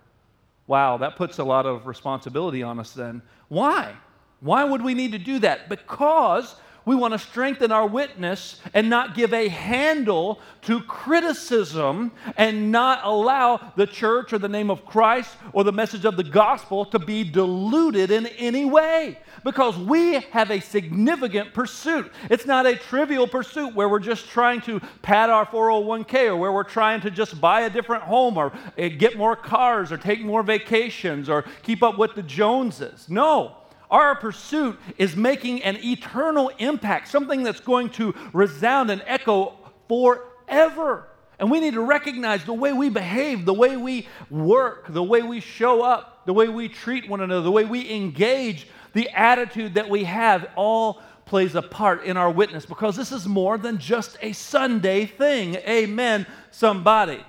Wow, 0.66 0.96
that 0.98 1.16
puts 1.16 1.38
a 1.38 1.44
lot 1.44 1.66
of 1.66 1.86
responsibility 1.86 2.62
on 2.62 2.78
us 2.80 2.92
then. 2.92 3.22
Why? 3.48 3.94
Why 4.40 4.64
would 4.64 4.82
we 4.82 4.94
need 4.94 5.12
to 5.12 5.18
do 5.18 5.38
that? 5.40 5.68
Because 5.68 6.56
we 6.86 6.94
want 6.94 7.12
to 7.12 7.18
strengthen 7.18 7.72
our 7.72 7.86
witness 7.86 8.60
and 8.72 8.88
not 8.88 9.16
give 9.16 9.34
a 9.34 9.48
handle 9.48 10.40
to 10.62 10.80
criticism 10.82 12.12
and 12.36 12.70
not 12.70 13.00
allow 13.02 13.72
the 13.74 13.86
church 13.86 14.32
or 14.32 14.38
the 14.38 14.48
name 14.48 14.70
of 14.70 14.86
Christ 14.86 15.36
or 15.52 15.64
the 15.64 15.72
message 15.72 16.04
of 16.04 16.16
the 16.16 16.24
gospel 16.24 16.84
to 16.86 17.00
be 17.00 17.24
diluted 17.24 18.12
in 18.12 18.26
any 18.38 18.64
way 18.64 19.18
because 19.42 19.76
we 19.76 20.14
have 20.30 20.52
a 20.52 20.60
significant 20.60 21.52
pursuit. 21.52 22.12
It's 22.30 22.46
not 22.46 22.66
a 22.66 22.76
trivial 22.76 23.26
pursuit 23.26 23.74
where 23.74 23.88
we're 23.88 23.98
just 23.98 24.28
trying 24.28 24.60
to 24.62 24.80
pad 25.02 25.28
our 25.28 25.44
401k 25.44 26.28
or 26.28 26.36
where 26.36 26.52
we're 26.52 26.62
trying 26.62 27.00
to 27.00 27.10
just 27.10 27.40
buy 27.40 27.62
a 27.62 27.70
different 27.70 28.04
home 28.04 28.38
or 28.38 28.52
eh, 28.78 28.88
get 28.88 29.16
more 29.16 29.34
cars 29.34 29.90
or 29.90 29.98
take 29.98 30.22
more 30.22 30.44
vacations 30.44 31.28
or 31.28 31.44
keep 31.64 31.82
up 31.82 31.98
with 31.98 32.14
the 32.14 32.22
Joneses. 32.22 33.08
No. 33.08 33.56
Our 33.90 34.16
pursuit 34.16 34.78
is 34.98 35.16
making 35.16 35.62
an 35.62 35.76
eternal 35.84 36.50
impact, 36.58 37.08
something 37.08 37.42
that's 37.42 37.60
going 37.60 37.90
to 37.90 38.14
resound 38.32 38.90
and 38.90 39.02
echo 39.06 39.54
forever. 39.88 41.08
And 41.38 41.50
we 41.50 41.60
need 41.60 41.74
to 41.74 41.82
recognize 41.82 42.44
the 42.44 42.54
way 42.54 42.72
we 42.72 42.88
behave, 42.88 43.44
the 43.44 43.54
way 43.54 43.76
we 43.76 44.08
work, 44.30 44.86
the 44.88 45.02
way 45.02 45.22
we 45.22 45.40
show 45.40 45.82
up, 45.82 46.24
the 46.26 46.32
way 46.32 46.48
we 46.48 46.68
treat 46.68 47.08
one 47.08 47.20
another, 47.20 47.42
the 47.42 47.50
way 47.50 47.64
we 47.64 47.90
engage, 47.92 48.66
the 48.94 49.08
attitude 49.10 49.74
that 49.74 49.88
we 49.88 50.04
have 50.04 50.48
all 50.56 51.02
plays 51.26 51.54
a 51.54 51.62
part 51.62 52.04
in 52.04 52.16
our 52.16 52.30
witness 52.30 52.64
because 52.64 52.96
this 52.96 53.12
is 53.12 53.26
more 53.26 53.58
than 53.58 53.78
just 53.78 54.16
a 54.22 54.32
Sunday 54.32 55.04
thing. 55.04 55.56
Amen, 55.56 56.26
somebody. 56.50 57.22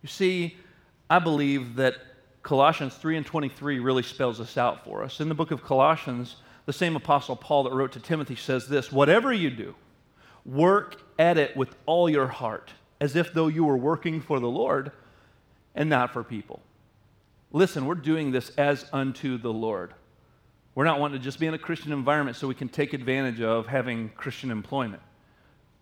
You 0.00 0.08
see, 0.08 0.56
I 1.10 1.18
believe 1.18 1.76
that 1.76 1.96
Colossians 2.42 2.94
3 2.94 3.18
and 3.18 3.26
23 3.26 3.78
really 3.78 4.02
spells 4.02 4.38
this 4.38 4.56
out 4.56 4.84
for 4.84 5.02
us. 5.02 5.20
In 5.20 5.28
the 5.28 5.34
book 5.34 5.50
of 5.50 5.62
Colossians, 5.62 6.36
the 6.66 6.72
same 6.72 6.96
apostle 6.96 7.36
Paul 7.36 7.64
that 7.64 7.72
wrote 7.72 7.92
to 7.92 8.00
Timothy 8.00 8.36
says 8.36 8.68
this 8.68 8.92
Whatever 8.92 9.32
you 9.32 9.50
do, 9.50 9.74
work 10.44 11.02
at 11.18 11.38
it 11.38 11.56
with 11.56 11.74
all 11.86 12.08
your 12.08 12.28
heart, 12.28 12.72
as 13.00 13.16
if 13.16 13.32
though 13.32 13.48
you 13.48 13.64
were 13.64 13.76
working 13.76 14.20
for 14.20 14.40
the 14.40 14.48
Lord 14.48 14.92
and 15.74 15.88
not 15.88 16.12
for 16.12 16.22
people. 16.22 16.60
Listen, 17.50 17.86
we're 17.86 17.94
doing 17.94 18.30
this 18.30 18.50
as 18.50 18.84
unto 18.92 19.38
the 19.38 19.52
Lord. 19.52 19.94
We're 20.74 20.84
not 20.84 21.00
wanting 21.00 21.18
to 21.18 21.24
just 21.24 21.40
be 21.40 21.46
in 21.46 21.54
a 21.54 21.58
Christian 21.58 21.92
environment 21.92 22.36
so 22.36 22.46
we 22.46 22.54
can 22.54 22.68
take 22.68 22.92
advantage 22.92 23.40
of 23.40 23.66
having 23.66 24.10
Christian 24.10 24.50
employment 24.50 25.02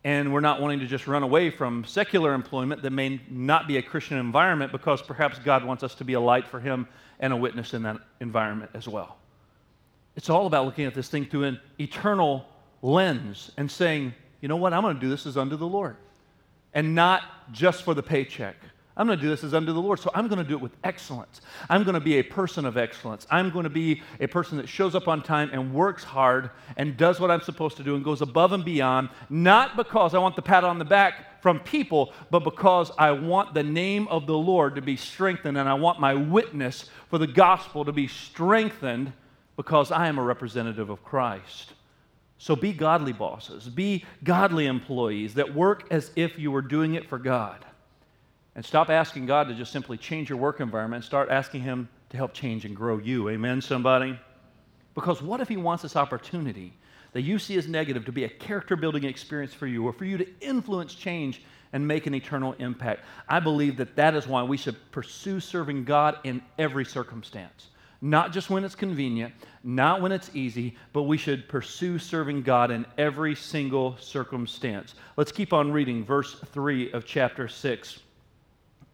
and 0.07 0.33
we're 0.33 0.39
not 0.39 0.61
wanting 0.61 0.79
to 0.79 0.87
just 0.87 1.09
run 1.09 1.25
away 1.25 1.51
from 1.51 1.85
secular 1.85 2.33
employment 2.33 2.81
that 2.81 2.93
may 2.93 3.21
not 3.29 3.67
be 3.67 3.79
a 3.79 3.83
Christian 3.83 4.19
environment 4.19 4.71
because 4.71 5.03
perhaps 5.03 5.41
God 5.41 5.65
wants 5.65 5.83
us 5.83 5.97
to 5.97 6.05
be 6.05 6.13
a 6.13 6.21
light 6.21 6.47
for 6.47 6.61
Him 6.61 6.87
and 7.19 7.33
a 7.33 7.37
witness 7.37 7.75
in 7.75 7.83
that 7.83 7.97
environment 8.21 8.71
as 8.73 8.87
well. 8.87 9.17
It's 10.15 10.31
all 10.31 10.47
about 10.47 10.65
looking 10.65 10.85
at 10.85 10.95
this 10.95 11.09
thing 11.09 11.27
through 11.27 11.43
an 11.43 11.61
eternal 11.81 12.47
lens 12.83 13.51
and 13.57 13.69
saying, 13.69 14.15
you 14.41 14.47
know 14.47 14.55
what, 14.55 14.73
I'm 14.73 14.83
going 14.83 14.95
to 14.95 15.01
do 15.01 15.11
this 15.11 15.27
as 15.27 15.37
unto 15.37 15.57
the 15.57 15.67
Lord. 15.67 15.97
And 16.73 16.95
not 16.95 17.23
just 17.51 17.83
for 17.83 17.93
the 17.93 18.03
paycheck. 18.03 18.55
I'm 18.97 19.07
going 19.07 19.19
to 19.19 19.23
do 19.23 19.29
this 19.29 19.45
as 19.45 19.53
unto 19.53 19.73
the 19.73 19.81
Lord. 19.81 20.01
So 20.01 20.11
I'm 20.15 20.27
going 20.27 20.43
to 20.43 20.49
do 20.49 20.55
it 20.55 20.61
with 20.61 20.75
excellence. 20.83 21.43
I'm 21.69 21.85
going 21.85 21.95
to 21.95 22.01
be 22.01 22.19
a 22.19 22.23
person 22.23 22.65
of 22.65 22.79
excellence. 22.79 23.27
I'm 23.31 23.51
going 23.51 23.65
to 23.65 23.71
be 23.71 24.03
a 24.21 24.27
person 24.27 24.57
that 24.57 24.69
shows 24.69 24.95
up 24.95 25.07
on 25.07 25.23
time 25.23 25.51
and 25.53 25.75
works 25.75 26.03
hard 26.03 26.51
and 26.79 26.97
does 26.97 27.21
what 27.21 27.31
I'm 27.31 27.43
supposed 27.43 27.77
to 27.77 27.83
do 27.83 27.95
and 27.95 28.03
goes 28.03 28.23
above 28.23 28.53
and 28.53 28.65
beyond, 28.65 29.11
not 29.29 29.77
because 29.77 30.15
I 30.15 30.19
want 30.19 30.35
the 30.35 30.43
pat 30.43 30.65
on 30.65 30.79
the 30.79 30.85
back 30.85 31.43
from 31.43 31.61
people, 31.61 32.13
but 32.31 32.41
because 32.41 32.91
I 32.97 33.11
want 33.11 33.53
the 33.53 33.63
name 33.63 34.09
of 34.09 34.27
the 34.27 34.37
Lord 34.37 34.75
to 34.77 34.83
be 34.83 34.97
strengthened 34.97 35.59
and 35.59 35.69
I 35.69 35.75
want 35.75 36.01
my 36.01 36.15
witness 36.15 36.89
for 37.11 37.19
the 37.19 37.27
gospel 37.27 37.85
to 37.85 37.93
be 37.93 38.09
strengthened 38.09 39.13
because 39.57 39.91
I 39.93 40.09
am 40.09 40.19
a 40.19 40.23
representative 40.23 40.89
of 40.89 41.05
Christ. 41.05 41.75
So 42.39 42.57
be 42.57 42.73
godly 42.73 43.13
bosses, 43.13 43.69
be 43.69 44.05
godly 44.25 44.67
employees 44.67 45.35
that 45.35 45.55
work 45.55 45.87
as 45.91 46.11
if 46.17 46.39
you 46.39 46.51
were 46.51 46.63
doing 46.63 46.95
it 46.95 47.09
for 47.09 47.19
God. 47.19 47.65
And 48.57 48.65
stop 48.65 48.89
asking 48.89 49.27
God 49.27 49.49
to 49.49 49.55
just 49.55 49.71
simply 49.71 49.99
change 49.99 50.31
your 50.31 50.39
work 50.39 50.61
environment. 50.61 51.05
Start 51.05 51.29
asking 51.29 51.61
Him 51.61 51.91
to 52.09 52.17
help 52.17 52.33
change 52.33 52.65
and 52.65 52.75
grow 52.75 52.97
you. 52.97 53.29
Amen, 53.29 53.61
somebody? 53.61 54.19
Because 54.95 55.21
what 55.21 55.41
if 55.41 55.49
He 55.49 55.59
wants 55.59 55.83
this 55.83 55.95
opportunity 55.95 56.73
that 57.13 57.21
you 57.21 57.39
see 57.39 57.59
as 57.59 57.69
negative 57.69 58.07
to 58.07 58.13
be 58.13 58.25
a 58.25 58.29
character 58.31 58.75
building 58.75 59.05
experience 59.05 59.53
for 59.53 59.67
you 59.67 59.87
or 59.87 59.93
for 59.93 60.07
you 60.07 60.17
to 60.17 60.27
influence 60.41 60.95
change 60.95 61.43
and 61.75 61.87
make 61.87 62.07
an 62.07 62.15
eternal 62.15 62.55
impact? 62.55 63.05
I 63.29 63.41
believe 63.41 63.77
that 63.77 63.95
that 63.97 64.15
is 64.15 64.27
why 64.27 64.43
we 64.43 64.57
should 64.57 64.77
pursue 64.91 65.39
serving 65.39 65.85
God 65.85 66.19
in 66.25 66.41
every 66.59 66.87
circumstance. 66.87 67.69
Not 68.01 68.33
just 68.33 68.49
when 68.49 68.65
it's 68.65 68.75
convenient, 68.75 69.35
not 69.65 70.01
when 70.01 70.13
it's 70.13 70.31
easy, 70.35 70.79
but 70.95 71.03
we 71.03 71.19
should 71.19 71.47
pursue 71.47 71.99
serving 71.99 72.41
God 72.41 72.71
in 72.71 72.87
every 72.97 73.35
single 73.35 73.99
circumstance. 73.99 74.95
Let's 75.19 75.33
keep 75.33 75.53
on 75.53 75.73
reading 75.73 76.07
verse 76.07 76.41
3 76.41 76.93
of 76.93 77.05
chapter 77.05 77.49
6. 77.49 78.01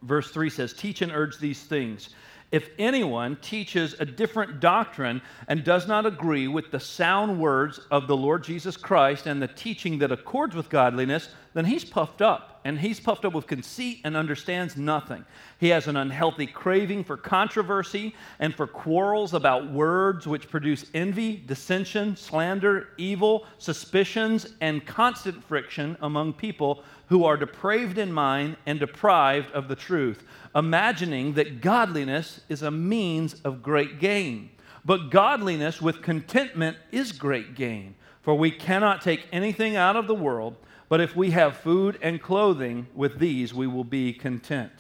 Verse 0.03 0.31
3 0.31 0.51
says, 0.51 0.73
Teach 0.73 1.03
and 1.03 1.13
urge 1.13 1.39
these 1.39 1.63
things. 1.63 2.11
If 2.51 2.69
anyone 2.79 3.37
teaches 3.37 3.95
a 3.99 4.05
different 4.05 4.61
doctrine 4.61 5.23
and 5.49 5.65
does 5.65 5.89
not 5.89 6.05
agree 6.05 6.49
with 6.49 6.71
the 6.71 6.81
sound 6.81 7.41
words 7.41 7.81
of 7.91 8.07
the 8.07 8.17
Lord 8.17 8.45
Jesus 8.45 8.77
Christ 8.77 9.27
and 9.27 9.41
the 9.41 9.49
teaching 9.49 9.99
that 9.99 10.13
accords 10.13 10.55
with 10.55 10.69
godliness, 10.69 11.31
then 11.55 11.65
he's 11.65 11.85
puffed 11.85 12.21
up, 12.21 12.52
and 12.65 12.79
he's 12.79 13.01
puffed 13.01 13.25
up 13.25 13.33
with 13.33 13.47
conceit 13.47 14.01
and 14.05 14.17
understands 14.17 14.77
nothing. 14.77 15.25
He 15.59 15.69
has 15.69 15.89
an 15.89 15.97
unhealthy 15.97 16.47
craving 16.47 17.05
for 17.05 17.17
controversy 17.17 18.15
and 18.39 18.55
for 18.55 18.67
quarrels 18.67 19.35
about 19.35 19.71
words 19.71 20.27
which 20.27 20.49
produce 20.49 20.87
envy, 20.95 21.43
dissension, 21.47 22.17
slander, 22.17 22.89
evil, 22.99 23.47
suspicions, 23.59 24.47
and 24.61 24.87
constant 24.87 25.43
friction 25.45 25.97
among 26.01 26.35
people 26.35 26.85
who 27.07 27.25
are 27.25 27.37
depraved 27.37 27.99
in 27.99 28.13
mind 28.13 28.57
and 28.67 28.81
deprived 28.81 29.51
of 29.53 29.69
the 29.69 29.77
truth, 29.77 30.25
imagining 30.55 31.35
that 31.35 31.61
godliness 31.61 32.41
is 32.49 32.63
a 32.63 32.71
means 32.71 33.35
of 33.45 33.63
great 33.63 33.99
gain. 33.99 34.51
But 34.85 35.11
godliness 35.11 35.81
with 35.81 36.03
contentment 36.03 36.77
is 36.91 37.13
great 37.13 37.55
gain, 37.55 37.95
for 38.23 38.35
we 38.35 38.51
cannot 38.51 39.03
take 39.03 39.27
anything 39.33 39.77
out 39.77 39.97
of 39.97 40.07
the 40.07 40.15
world, 40.15 40.57
but 40.93 41.01
if 41.01 41.17
we 41.17 41.31
have 41.31 41.57
food 41.57 41.99
and 42.03 42.21
clothing, 42.21 42.87
with 42.95 43.19
these 43.19 43.55
we 43.55 43.67
will 43.67 43.83
be 43.83 44.13
content. 44.13 44.73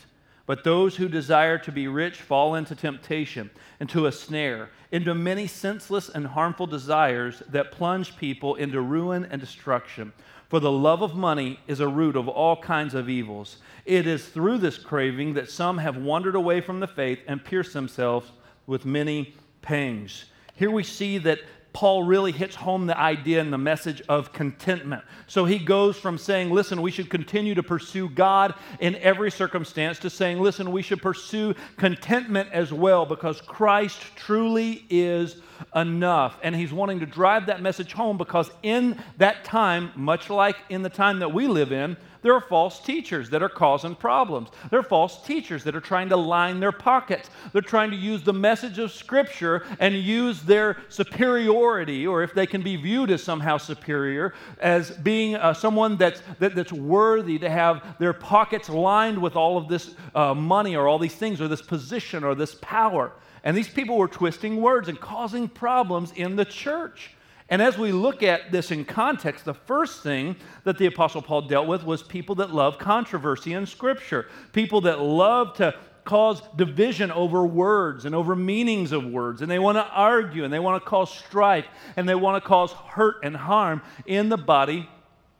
But 0.44 0.62
those 0.62 0.94
who 0.94 1.08
desire 1.08 1.56
to 1.60 1.72
be 1.72 1.88
rich 1.88 2.20
fall 2.20 2.54
into 2.54 2.74
temptation, 2.74 3.48
into 3.80 4.04
a 4.04 4.12
snare, 4.12 4.68
into 4.90 5.14
many 5.14 5.46
senseless 5.46 6.10
and 6.10 6.26
harmful 6.26 6.66
desires 6.66 7.42
that 7.48 7.72
plunge 7.72 8.14
people 8.18 8.56
into 8.56 8.82
ruin 8.82 9.26
and 9.30 9.40
destruction. 9.40 10.12
For 10.50 10.60
the 10.60 10.70
love 10.70 11.00
of 11.00 11.14
money 11.14 11.58
is 11.66 11.80
a 11.80 11.88
root 11.88 12.16
of 12.16 12.28
all 12.28 12.60
kinds 12.60 12.92
of 12.92 13.08
evils. 13.08 13.56
It 13.86 14.06
is 14.06 14.26
through 14.26 14.58
this 14.58 14.76
craving 14.76 15.32
that 15.32 15.50
some 15.50 15.78
have 15.78 15.96
wandered 15.96 16.34
away 16.34 16.60
from 16.60 16.80
the 16.80 16.86
faith 16.86 17.20
and 17.26 17.42
pierced 17.42 17.72
themselves 17.72 18.30
with 18.66 18.84
many 18.84 19.34
pangs. 19.62 20.26
Here 20.56 20.70
we 20.70 20.84
see 20.84 21.16
that 21.16 21.38
Paul 21.72 22.02
really 22.02 22.32
hits 22.32 22.54
home 22.54 22.86
the 22.86 22.98
idea 22.98 23.40
and 23.40 23.52
the 23.52 23.58
message 23.58 24.02
of 24.08 24.32
contentment. 24.32 25.02
So 25.26 25.44
he 25.44 25.58
goes 25.58 25.96
from 25.96 26.18
saying, 26.18 26.50
listen, 26.50 26.82
we 26.82 26.90
should 26.90 27.08
continue 27.08 27.54
to 27.54 27.62
pursue 27.62 28.08
God 28.08 28.54
in 28.80 28.96
every 28.96 29.30
circumstance, 29.30 29.98
to 30.00 30.10
saying, 30.10 30.40
listen, 30.40 30.70
we 30.70 30.82
should 30.82 31.00
pursue 31.00 31.54
contentment 31.78 32.50
as 32.52 32.72
well 32.72 33.06
because 33.06 33.40
Christ 33.40 34.00
truly 34.16 34.84
is 34.90 35.40
enough. 35.74 36.38
And 36.42 36.54
he's 36.54 36.72
wanting 36.72 37.00
to 37.00 37.06
drive 37.06 37.46
that 37.46 37.62
message 37.62 37.92
home 37.92 38.18
because 38.18 38.50
in 38.62 39.02
that 39.18 39.44
time, 39.44 39.92
much 39.96 40.28
like 40.28 40.56
in 40.68 40.82
the 40.82 40.90
time 40.90 41.20
that 41.20 41.32
we 41.32 41.46
live 41.46 41.72
in, 41.72 41.96
there 42.22 42.34
are 42.34 42.40
false 42.40 42.80
teachers 42.80 43.28
that 43.30 43.42
are 43.42 43.48
causing 43.48 43.94
problems. 43.94 44.48
There 44.70 44.78
are 44.78 44.84
false 44.84 45.22
teachers 45.22 45.64
that 45.64 45.74
are 45.76 45.80
trying 45.80 46.08
to 46.10 46.16
line 46.16 46.60
their 46.60 46.72
pockets. 46.72 47.30
They're 47.52 47.62
trying 47.62 47.90
to 47.90 47.96
use 47.96 48.22
the 48.22 48.32
message 48.32 48.78
of 48.78 48.92
Scripture 48.92 49.66
and 49.80 49.94
use 49.94 50.42
their 50.42 50.78
superiority, 50.88 52.06
or 52.06 52.22
if 52.22 52.32
they 52.32 52.46
can 52.46 52.62
be 52.62 52.76
viewed 52.76 53.10
as 53.10 53.22
somehow 53.22 53.58
superior, 53.58 54.34
as 54.60 54.90
being 54.90 55.34
uh, 55.34 55.52
someone 55.52 55.96
that's, 55.96 56.22
that, 56.38 56.54
that's 56.54 56.72
worthy 56.72 57.38
to 57.38 57.50
have 57.50 57.98
their 57.98 58.12
pockets 58.12 58.68
lined 58.68 59.20
with 59.20 59.36
all 59.36 59.58
of 59.58 59.68
this 59.68 59.94
uh, 60.14 60.32
money 60.32 60.76
or 60.76 60.86
all 60.86 60.98
these 60.98 61.14
things 61.14 61.40
or 61.40 61.48
this 61.48 61.62
position 61.62 62.24
or 62.24 62.34
this 62.34 62.56
power. 62.62 63.12
And 63.44 63.56
these 63.56 63.68
people 63.68 63.98
were 63.98 64.08
twisting 64.08 64.60
words 64.62 64.88
and 64.88 65.00
causing 65.00 65.48
problems 65.48 66.12
in 66.12 66.36
the 66.36 66.44
church. 66.44 67.10
And 67.52 67.60
as 67.60 67.76
we 67.76 67.92
look 67.92 68.22
at 68.22 68.50
this 68.50 68.70
in 68.70 68.86
context, 68.86 69.44
the 69.44 69.52
first 69.52 70.02
thing 70.02 70.36
that 70.64 70.78
the 70.78 70.86
Apostle 70.86 71.20
Paul 71.20 71.42
dealt 71.42 71.66
with 71.66 71.84
was 71.84 72.02
people 72.02 72.36
that 72.36 72.54
love 72.54 72.78
controversy 72.78 73.52
in 73.52 73.66
Scripture, 73.66 74.26
people 74.54 74.80
that 74.80 75.02
love 75.02 75.52
to 75.58 75.74
cause 76.04 76.40
division 76.56 77.12
over 77.12 77.44
words 77.44 78.06
and 78.06 78.14
over 78.14 78.34
meanings 78.34 78.90
of 78.90 79.04
words, 79.04 79.42
and 79.42 79.50
they 79.50 79.58
want 79.58 79.76
to 79.76 79.84
argue 79.84 80.44
and 80.44 80.52
they 80.52 80.58
want 80.60 80.82
to 80.82 80.88
cause 80.88 81.12
strife 81.12 81.66
and 81.98 82.08
they 82.08 82.14
want 82.14 82.42
to 82.42 82.48
cause 82.48 82.72
hurt 82.72 83.16
and 83.22 83.36
harm 83.36 83.82
in 84.06 84.30
the 84.30 84.38
body 84.38 84.88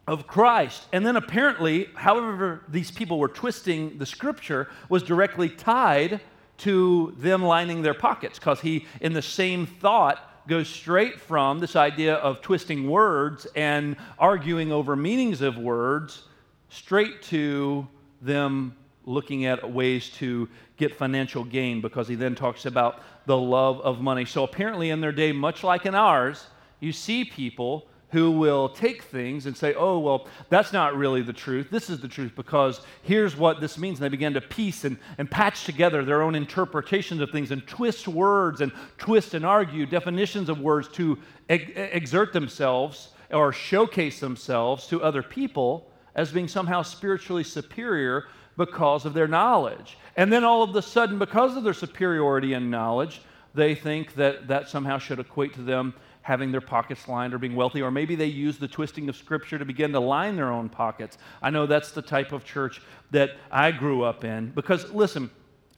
of 0.07 0.27
Christ. 0.27 0.83
And 0.93 1.07
then 1.07 1.17
apparently, 1.17 1.89
however, 1.95 2.63
these 2.69 2.91
people 2.91 3.19
were 3.19 3.29
twisting 3.29 3.97
the 3.97 4.05
Scripture 4.05 4.69
was 4.91 5.03
directly 5.03 5.49
tied 5.49 6.21
to 6.59 7.15
them 7.17 7.43
lining 7.43 7.81
their 7.81 7.95
pockets 7.95 8.39
because 8.39 8.61
he, 8.61 8.85
in 9.01 9.15
the 9.15 9.23
same 9.23 9.65
thought, 9.65 10.29
goes 10.49 10.69
straight 10.69 11.21
from 11.21 11.59
this 11.59 11.77
idea 11.77 12.15
of 12.17 12.41
twisting 12.41 12.89
words 12.89 13.47
and 13.55 13.97
arguing 14.19 14.73
over 14.73 14.97
meanings 14.97 15.41
of 15.41 15.57
words 15.57 16.25
straight 16.69 17.23
to 17.23 17.87
them 18.21 18.75
looking 19.05 19.47
at 19.47 19.73
ways 19.73 20.11
to 20.11 20.49
get 20.77 20.95
financial 20.95 21.45
gain 21.45 21.81
because 21.81 22.09
he 22.09 22.15
then 22.15 22.35
talks 22.35 22.67
about 22.67 23.03
the 23.27 23.37
love 23.37 23.81
of 23.81 24.01
money. 24.01 24.25
So 24.25 24.45
apparently, 24.45 24.91
in 24.91 25.01
their 25.01 25.13
day, 25.13 25.33
much 25.33 25.65
like 25.65 25.87
in 25.87 25.95
ours, 25.95 26.47
you 26.81 26.93
see 26.93 27.25
people 27.25 27.87
who 28.13 28.31
will 28.31 28.69
take 28.69 29.03
things 29.05 29.47
and 29.47 29.57
say, 29.57 29.75
oh, 29.75 29.99
well, 29.99 30.29
that's 30.51 30.73
not 30.73 30.95
really 30.97 31.23
the 31.23 31.33
truth. 31.33 31.69
This 31.71 31.89
is 31.89 31.99
the 32.01 32.09
truth 32.09 32.33
because 32.37 32.83
here's 33.03 33.35
what 33.35 33.61
this 33.61 33.79
means. 33.79 33.99
And 33.99 34.05
they 34.05 34.11
begin 34.11 34.35
to 34.35 34.41
piece 34.43 34.85
and, 34.85 34.99
and 35.17 35.31
patch 35.31 35.65
together 35.65 36.05
their 36.05 36.23
own 36.23 36.35
interpretations 36.35 37.23
of 37.23 37.31
things 37.31 37.51
and 37.51 37.67
twist 37.67 38.07
words 38.07 38.61
and 38.61 38.71
twist 38.99 39.33
and 39.33 39.47
argue 39.47 39.87
definitions 39.87 40.51
of 40.51 40.61
words 40.61 40.89
to 40.89 41.19
ex- 41.49 41.73
exert 41.75 42.35
themselves 42.35 43.09
or 43.31 43.51
showcase 43.51 44.21
themselves 44.21 44.87
to 44.89 45.03
other 45.03 45.23
people 45.23 45.91
as 46.15 46.31
being 46.31 46.49
somehow 46.49 46.83
spiritually 46.83 47.43
superior 47.43 48.27
because 48.59 49.07
of 49.07 49.15
their 49.15 49.27
knowledge. 49.27 49.97
And 50.19 50.31
then 50.31 50.45
all 50.45 50.63
of 50.63 50.77
a 50.77 50.83
sudden, 50.83 51.19
because 51.19 51.57
of 51.57 51.65
their 51.65 51.73
superiority 51.73 52.53
in 52.53 52.69
knowledge, 52.69 53.23
they 53.55 53.75
think 53.75 54.15
that 54.17 54.49
that 54.49 54.69
somehow 54.69 54.99
should 54.99 55.19
equate 55.19 55.55
to 55.55 55.63
them 55.63 55.95
having 56.23 56.53
their 56.53 56.61
pockets 56.61 57.09
lined 57.09 57.35
or 57.35 57.39
being 57.39 57.55
wealthy, 57.57 57.83
or 57.83 57.91
maybe 57.91 58.15
they 58.15 58.27
use 58.27 58.59
the 58.59 58.69
twisting 58.69 59.09
of 59.09 59.17
Scripture 59.17 59.59
to 59.59 59.65
begin 59.65 59.93
to 59.93 60.01
line 60.01 60.37
their 60.37 60.51
own 60.51 60.69
pockets. 60.69 61.19
I 61.43 61.51
know 61.51 61.67
that's 61.67 61.93
the 61.93 62.03
type 62.03 62.33
of 62.33 62.45
church 62.45 62.81
that 63.11 63.31
I 63.51 63.73
grew 63.73 64.03
up 64.03 64.25
in. 64.25 64.51
Because, 64.51 64.91
listen, 64.93 65.31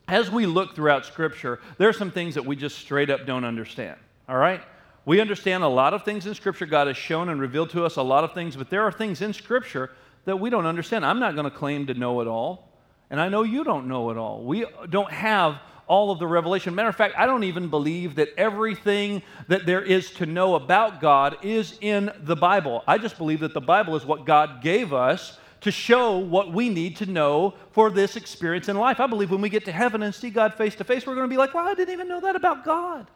as 0.07 0.31
we 0.31 0.47
look 0.47 0.77
throughout 0.77 1.07
Scripture, 1.07 1.61
there 1.79 1.89
are 1.89 1.95
some 1.95 2.11
things 2.11 2.35
that 2.35 2.45
we 2.45 2.57
just 2.57 2.79
straight 2.79 3.11
up 3.11 3.27
don't 3.27 3.45
understand, 3.45 3.99
all 4.29 4.37
right? 4.37 4.61
We 5.07 5.21
understand 5.21 5.65
a 5.65 5.69
lot 5.69 5.95
of 5.95 6.05
things 6.05 6.27
in 6.27 6.35
Scripture. 6.35 6.67
God 6.67 6.87
has 6.87 6.97
shown 6.97 7.31
and 7.31 7.41
revealed 7.41 7.71
to 7.71 7.85
us 7.85 7.97
a 7.97 8.03
lot 8.03 8.25
of 8.25 8.35
things, 8.35 8.57
but 8.57 8.71
there 8.71 8.83
are 8.83 8.93
things 8.93 9.23
in 9.23 9.33
Scripture 9.33 9.91
that 10.27 10.37
we 10.39 10.51
don't 10.51 10.67
understand. 10.67 11.05
I'm 11.05 11.21
not 11.21 11.35
going 11.35 11.51
to 11.51 11.57
claim 11.57 11.87
to 11.87 11.95
know 11.95 12.21
it 12.21 12.27
all, 12.27 12.71
and 13.11 13.21
I 13.21 13.29
know 13.29 13.43
you 13.43 13.65
don't 13.65 13.89
know 13.89 14.11
it 14.11 14.19
all. 14.19 14.43
We 14.43 14.67
don't 14.91 15.11
have 15.11 15.59
all 15.87 16.11
of 16.11 16.19
the 16.19 16.27
revelation. 16.27 16.75
Matter 16.75 16.89
of 16.89 16.97
fact, 16.97 17.15
I 17.17 17.27
don't 17.27 17.45
even 17.45 17.69
believe 17.69 18.15
that 18.17 18.29
everything 18.37 19.23
that 19.49 19.67
there 19.67 19.83
is 19.83 20.11
to 20.13 20.27
know 20.27 20.55
about 20.55 21.01
God 21.01 21.37
is 21.43 21.79
in 21.81 22.11
the 22.21 22.37
Bible. 22.37 22.83
I 22.87 22.99
just 22.99 23.19
believe 23.19 23.41
that 23.41 23.55
the 23.55 23.61
Bible 23.61 23.97
is 23.97 24.05
what 24.05 24.25
God 24.25 24.63
gave 24.63 24.93
us 24.93 25.39
to 25.61 25.71
show 25.71 26.19
what 26.19 26.53
we 26.53 26.69
need 26.69 26.97
to 26.97 27.07
know 27.07 27.55
for 27.73 27.91
this 27.91 28.17
experience 28.17 28.69
in 28.69 28.77
life. 28.77 29.01
I 29.01 29.07
believe 29.07 29.31
when 29.31 29.41
we 29.41 29.49
get 29.49 29.65
to 29.65 29.73
heaven 29.73 30.03
and 30.03 30.15
see 30.15 30.31
God 30.31 30.55
face 30.55 30.75
to 30.77 30.85
face, 30.85 31.07
we're 31.07 31.15
going 31.15 31.29
to 31.29 31.33
be 31.33 31.39
like, 31.39 31.55
well, 31.55 31.67
I 31.67 31.75
didn't 31.75 31.95
even 31.95 32.09
know 32.09 32.21
that 32.21 32.37
about 32.37 32.65
God. 32.65 33.07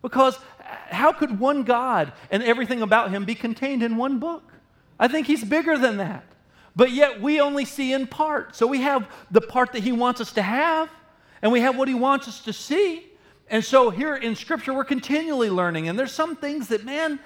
Because 0.00 0.38
how 0.90 1.12
could 1.12 1.38
one 1.38 1.62
God 1.62 2.12
and 2.30 2.42
everything 2.42 2.82
about 2.82 3.10
him 3.10 3.24
be 3.24 3.34
contained 3.34 3.82
in 3.82 3.96
one 3.96 4.18
book? 4.18 4.42
I 4.98 5.08
think 5.08 5.26
he's 5.26 5.44
bigger 5.44 5.76
than 5.76 5.98
that. 5.98 6.24
but 6.74 6.90
yet 6.92 7.20
we 7.20 7.40
only 7.40 7.64
see 7.64 7.92
in 7.92 8.06
part. 8.06 8.56
So 8.56 8.66
we 8.66 8.80
have 8.80 9.10
the 9.30 9.40
part 9.40 9.72
that 9.72 9.82
He 9.82 9.92
wants 9.92 10.20
us 10.20 10.32
to 10.32 10.42
have, 10.42 10.88
and 11.42 11.52
we 11.52 11.60
have 11.60 11.76
what 11.76 11.88
He 11.88 11.94
wants 11.94 12.28
us 12.28 12.40
to 12.42 12.52
see. 12.52 13.06
And 13.48 13.62
so 13.62 13.90
here 13.90 14.16
in 14.16 14.34
Scripture, 14.34 14.72
we're 14.72 14.84
continually 14.84 15.50
learning, 15.50 15.88
and 15.88 15.98
there's 15.98 16.12
some 16.12 16.36
things 16.36 16.68
that, 16.68 16.84
man, 16.84 17.20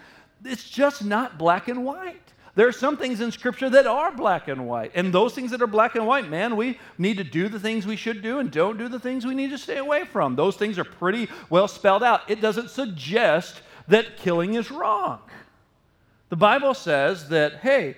it's 0.45 0.69
just 0.69 1.05
not 1.05 1.39
black 1.39 1.69
and 1.69 1.85
white. 1.85 2.21
There 2.57 2.67
are 2.67 2.73
some 2.73 2.97
things 2.97 3.21
in 3.21 3.31
Scripture 3.31 3.69
that 3.69 3.87
are 3.87 4.11
black 4.11 4.49
and 4.49 4.67
white. 4.67 4.93
And 4.95 5.13
those 5.13 5.35
things 5.35 5.51
that 5.51 5.61
are 5.61 5.67
black 5.67 5.95
and 5.95 6.07
white, 6.07 6.31
man, 6.31 6.57
we 6.57 6.79
need 6.97 7.19
to 7.19 7.25
do 7.25 7.49
the 7.49 7.61
things 7.61 7.87
we 7.87 7.97
should 7.97 8.23
do 8.23 8.39
and 8.39 8.51
don't 8.51 8.79
do 8.79 8.89
the 8.89 8.99
things 8.99 9.27
we 9.27 9.35
need 9.35 9.51
to 9.51 9.59
stay 9.59 9.77
away 9.77 10.05
from. 10.05 10.37
Those 10.37 10.57
things 10.57 10.79
are 10.79 10.85
pretty 10.85 11.29
well 11.51 11.69
spelled 11.69 12.03
out. 12.03 12.23
It 12.31 12.41
doesn't 12.41 12.71
suggest 12.71 13.61
that 13.89 14.17
killing 14.17 14.55
is 14.55 14.71
wrong. 14.71 15.21
The 16.31 16.37
Bible 16.37 16.73
says 16.73 17.29
that, 17.29 17.57
hey, 17.57 17.97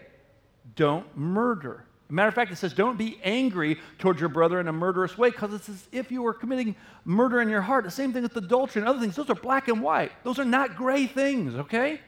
don't 0.75 1.17
murder. 1.17 1.85
Matter 2.15 2.29
of 2.29 2.35
fact, 2.35 2.51
it 2.51 2.57
says, 2.57 2.73
don't 2.73 2.97
be 2.97 3.21
angry 3.23 3.79
towards 3.99 4.19
your 4.21 4.31
brother 4.31 4.61
in 4.61 4.69
a 4.69 4.73
murderous 4.73 5.19
way 5.19 5.31
because 5.31 5.53
it's 5.53 5.69
as 5.69 5.87
if 5.93 6.11
you 6.11 6.23
were 6.23 6.33
committing 6.33 6.75
murder 7.05 7.41
in 7.41 7.49
your 7.49 7.61
heart. 7.61 7.85
The 7.85 7.91
same 7.91 8.13
thing 8.13 8.23
with 8.23 8.37
adultery 8.37 8.81
and 8.81 8.89
other 8.89 9.01
things. 9.01 9.17
Those 9.17 9.29
are 9.29 9.35
black 9.35 9.69
and 9.69 9.83
white, 9.83 10.13
those 10.25 10.39
are 10.39 10.45
not 10.45 10.77
gray 10.77 11.07
things, 11.07 11.55
okay? 11.55 12.01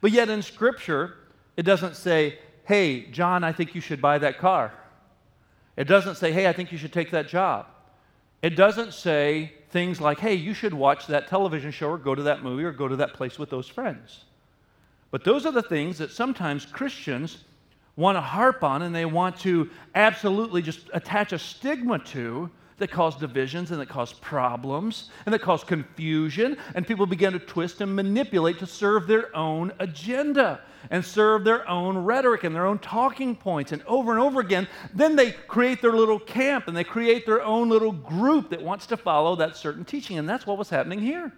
But 0.00 0.12
yet 0.12 0.28
in 0.28 0.42
Scripture, 0.42 1.16
it 1.56 1.62
doesn't 1.62 1.96
say, 1.96 2.38
hey, 2.64 3.06
John, 3.06 3.44
I 3.44 3.52
think 3.52 3.74
you 3.74 3.80
should 3.80 4.00
buy 4.00 4.18
that 4.18 4.38
car. 4.38 4.72
It 5.76 5.84
doesn't 5.84 6.16
say, 6.16 6.32
hey, 6.32 6.46
I 6.46 6.52
think 6.52 6.72
you 6.72 6.78
should 6.78 6.92
take 6.92 7.10
that 7.10 7.28
job. 7.28 7.66
It 8.42 8.56
doesn't 8.56 8.94
say 8.94 9.52
things 9.70 10.00
like, 10.00 10.18
hey, 10.18 10.34
you 10.34 10.54
should 10.54 10.74
watch 10.74 11.06
that 11.06 11.28
television 11.28 11.70
show 11.70 11.90
or 11.90 11.98
go 11.98 12.14
to 12.14 12.22
that 12.24 12.42
movie 12.42 12.64
or 12.64 12.72
go 12.72 12.88
to 12.88 12.96
that 12.96 13.14
place 13.14 13.38
with 13.38 13.50
those 13.50 13.68
friends. 13.68 14.24
But 15.10 15.24
those 15.24 15.46
are 15.46 15.52
the 15.52 15.62
things 15.62 15.98
that 15.98 16.10
sometimes 16.10 16.64
Christians 16.64 17.44
want 17.96 18.16
to 18.16 18.20
harp 18.20 18.64
on 18.64 18.82
and 18.82 18.94
they 18.94 19.04
want 19.04 19.38
to 19.40 19.68
absolutely 19.94 20.62
just 20.62 20.88
attach 20.92 21.32
a 21.32 21.38
stigma 21.38 21.98
to 21.98 22.50
that 22.80 22.90
cause 22.90 23.14
divisions 23.14 23.70
and 23.70 23.80
that 23.80 23.88
cause 23.88 24.12
problems 24.14 25.10
and 25.26 25.32
that 25.32 25.42
cause 25.42 25.62
confusion. 25.62 26.56
And 26.74 26.86
people 26.86 27.06
begin 27.06 27.32
to 27.34 27.38
twist 27.38 27.80
and 27.80 27.94
manipulate 27.94 28.58
to 28.58 28.66
serve 28.66 29.06
their 29.06 29.34
own 29.36 29.72
agenda 29.78 30.60
and 30.90 31.04
serve 31.04 31.44
their 31.44 31.68
own 31.68 31.98
rhetoric 31.98 32.42
and 32.44 32.54
their 32.54 32.66
own 32.66 32.78
talking 32.78 33.36
points. 33.36 33.72
And 33.72 33.82
over 33.86 34.12
and 34.12 34.20
over 34.20 34.40
again, 34.40 34.66
then 34.94 35.14
they 35.14 35.32
create 35.32 35.82
their 35.82 35.92
little 35.92 36.18
camp 36.18 36.68
and 36.68 36.76
they 36.76 36.84
create 36.84 37.26
their 37.26 37.42
own 37.42 37.68
little 37.68 37.92
group 37.92 38.50
that 38.50 38.62
wants 38.62 38.86
to 38.86 38.96
follow 38.96 39.36
that 39.36 39.56
certain 39.56 39.84
teaching. 39.84 40.18
And 40.18 40.28
that's 40.28 40.46
what 40.46 40.58
was 40.58 40.70
happening 40.70 41.00
here. 41.00 41.32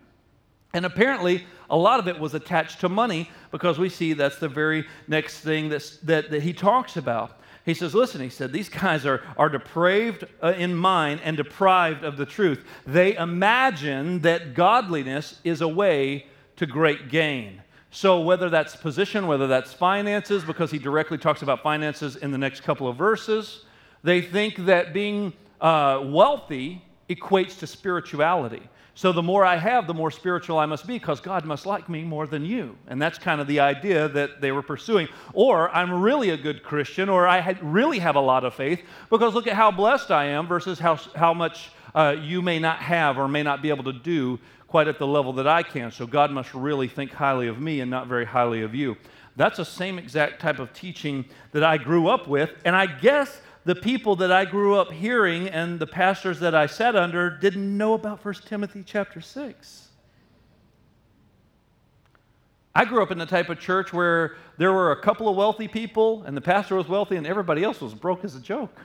And 0.75 0.87
apparently, 0.87 1.47
a 1.69 1.77
lot 1.77 2.01
of 2.01 2.09
it 2.09 2.19
was 2.19 2.35
attached 2.35 2.81
to 2.81 2.89
money 2.89 3.31
because 3.51 3.79
we 3.79 3.89
see 3.89 4.13
that's 4.13 4.39
the 4.39 4.49
very 4.49 4.87
next 5.09 5.41
thing 5.41 5.69
that's, 5.69 5.99
that, 5.99 6.31
that 6.31 6.43
he 6.43 6.53
talks 6.53 6.97
about. 6.97 7.39
He 7.65 7.75
says, 7.75 7.95
Listen, 7.95 8.21
he 8.21 8.29
said, 8.29 8.53
these 8.53 8.69
guys 8.69 9.07
are, 9.07 9.23
are 9.37 9.49
depraved 9.49 10.25
uh, 10.43 10.55
in 10.57 10.75
mind 10.75 11.21
and 11.23 11.37
deprived 11.37 12.05
of 12.05 12.17
the 12.17 12.27
truth. 12.27 12.65
They 12.87 13.17
imagine 13.17 14.21
that 14.21 14.55
godliness 14.55 15.41
is 15.45 15.61
a 15.61 15.69
way 15.69 16.27
to 16.57 16.67
great 16.67 17.09
gain. 17.09 17.63
So, 17.91 18.21
whether 18.21 18.49
that's 18.49 18.75
position, 18.75 19.27
whether 19.27 19.47
that's 19.47 19.73
finances, 19.73 20.45
because 20.45 20.71
he 20.71 20.79
directly 20.79 21.19
talks 21.19 21.43
about 21.43 21.63
finances 21.63 22.17
in 22.17 22.31
the 22.31 22.39
next 22.39 22.63
couple 22.63 22.89
of 22.89 22.97
verses, 22.97 23.67
they 24.03 24.23
think 24.23 24.65
that 24.65 24.95
being 24.95 25.35
uh, 25.61 26.01
wealthy 26.03 26.83
equates 27.11 27.59
to 27.59 27.67
spirituality. 27.67 28.63
So, 28.95 29.11
the 29.11 29.23
more 29.23 29.45
I 29.45 29.57
have, 29.57 29.87
the 29.87 29.95
more 29.95 30.11
spiritual 30.11 30.59
I 30.59 30.67
must 30.67 30.87
be 30.87 30.99
because 30.99 31.21
God 31.21 31.47
must 31.47 31.65
like 31.65 31.89
me 31.89 32.05
more 32.05 32.27
than 32.27 32.45
you. 32.45 32.77
And 32.89 33.01
that's 33.01 33.19
kind 33.19 33.41
of 33.41 33.47
the 33.47 33.61
idea 33.61 34.09
that 34.09 34.43
they 34.43 34.53
were 34.53 34.63
pursuing. 34.63 35.09
Or 35.33 35.71
I'm 35.71 36.03
really 36.03 36.31
a 36.31 36.37
good 36.37 36.63
Christian, 36.63 37.09
or 37.09 37.27
I 37.27 37.57
really 37.63 38.01
have 38.01 38.17
a 38.17 38.21
lot 38.21 38.45
of 38.45 38.55
faith 38.55 38.83
because 39.09 39.33
look 39.33 39.47
at 39.47 39.55
how 39.55 39.71
blessed 39.71 40.11
I 40.11 40.27
am 40.27 40.47
versus 40.47 40.79
how, 40.79 40.97
how 41.17 41.33
much 41.33 41.71
uh, 41.95 42.17
you 42.21 42.43
may 42.43 42.59
not 42.59 42.79
have 42.79 43.19
or 43.19 43.29
may 43.29 43.43
not 43.43 43.63
be 43.63 43.71
able 43.71 43.85
to 43.85 43.93
do 43.95 44.39
quite 44.67 44.89
at 44.89 44.99
the 44.99 45.07
level 45.07 45.35
that 45.35 45.47
I 45.47 45.63
can. 45.63 45.91
So 45.91 46.07
God 46.07 46.31
must 46.31 46.53
really 46.55 46.89
think 46.89 47.13
highly 47.13 47.47
of 47.49 47.61
me 47.61 47.81
and 47.81 47.91
not 47.91 48.07
very 48.07 48.25
highly 48.25 48.63
of 48.63 48.75
you. 48.75 48.97
That's 49.37 49.57
the 49.57 49.65
same 49.65 49.99
exact 49.99 50.41
type 50.41 50.59
of 50.59 50.73
teaching 50.73 51.25
that 51.53 51.65
I 51.65 51.79
grew 51.79 52.09
up 52.09 52.29
with. 52.29 52.51
And 52.65 52.77
I 52.77 52.87
guess 52.87 53.41
the 53.65 53.75
people 53.75 54.17
that 54.17 54.33
I 54.33 54.45
grew 54.45 54.77
up 54.77 54.93
hearing 54.93 55.49
and 55.49 55.79
the 55.79 55.87
pastors 55.87 56.41
that 56.41 56.55
I 56.55 56.67
sat 56.67 56.97
under 56.97 57.31
didn't 57.31 57.77
know 57.77 57.95
about 57.95 58.25
1 58.25 58.35
Timothy 58.47 58.83
chapter 58.85 59.21
6. 59.21 59.89
I 62.75 62.85
grew 62.85 63.03
up 63.03 63.11
in 63.11 63.19
the 63.19 63.27
type 63.27 63.51
of 63.51 63.61
church 63.61 63.93
where 63.93 64.37
there 64.57 64.73
were 64.73 64.93
a 64.93 65.01
couple 65.01 65.29
of 65.29 65.37
wealthy 65.37 65.69
people 65.69 66.23
and 66.25 66.37
the 66.37 66.41
pastor 66.41 66.75
was 66.75 66.89
wealthy 66.89 67.17
and 67.17 67.27
everybody 67.27 67.63
else 67.63 67.81
was 67.81 67.95
broke 67.95 68.25
as 68.25 68.35
a 68.35 68.41
joke 68.41 68.81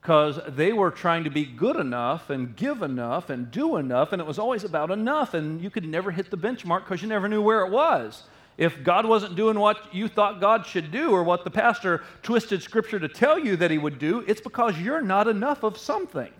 because 0.00 0.40
they 0.48 0.72
were 0.72 0.90
trying 0.90 1.24
to 1.24 1.30
be 1.30 1.44
good 1.44 1.76
enough 1.76 2.30
and 2.30 2.56
give 2.56 2.82
enough 2.82 3.28
and 3.28 3.50
do 3.50 3.76
enough, 3.76 4.12
and 4.12 4.20
it 4.20 4.26
was 4.26 4.38
always 4.38 4.64
about 4.64 4.90
enough, 4.90 5.34
and 5.34 5.60
you 5.60 5.68
could 5.68 5.84
never 5.84 6.10
hit 6.10 6.30
the 6.30 6.38
benchmark 6.38 6.80
because 6.80 7.02
you 7.02 7.08
never 7.08 7.28
knew 7.28 7.42
where 7.42 7.64
it 7.64 7.70
was. 7.70 8.24
If 8.60 8.84
God 8.84 9.06
wasn't 9.06 9.36
doing 9.36 9.58
what 9.58 9.94
you 9.94 10.06
thought 10.06 10.38
God 10.38 10.66
should 10.66 10.92
do 10.92 11.12
or 11.12 11.22
what 11.22 11.44
the 11.44 11.50
pastor 11.50 12.02
twisted 12.22 12.62
scripture 12.62 13.00
to 13.00 13.08
tell 13.08 13.38
you 13.38 13.56
that 13.56 13.70
he 13.70 13.78
would 13.78 13.98
do, 13.98 14.22
it's 14.26 14.42
because 14.42 14.78
you're 14.78 15.00
not 15.00 15.28
enough 15.28 15.62
of 15.62 15.78
something. 15.78 16.30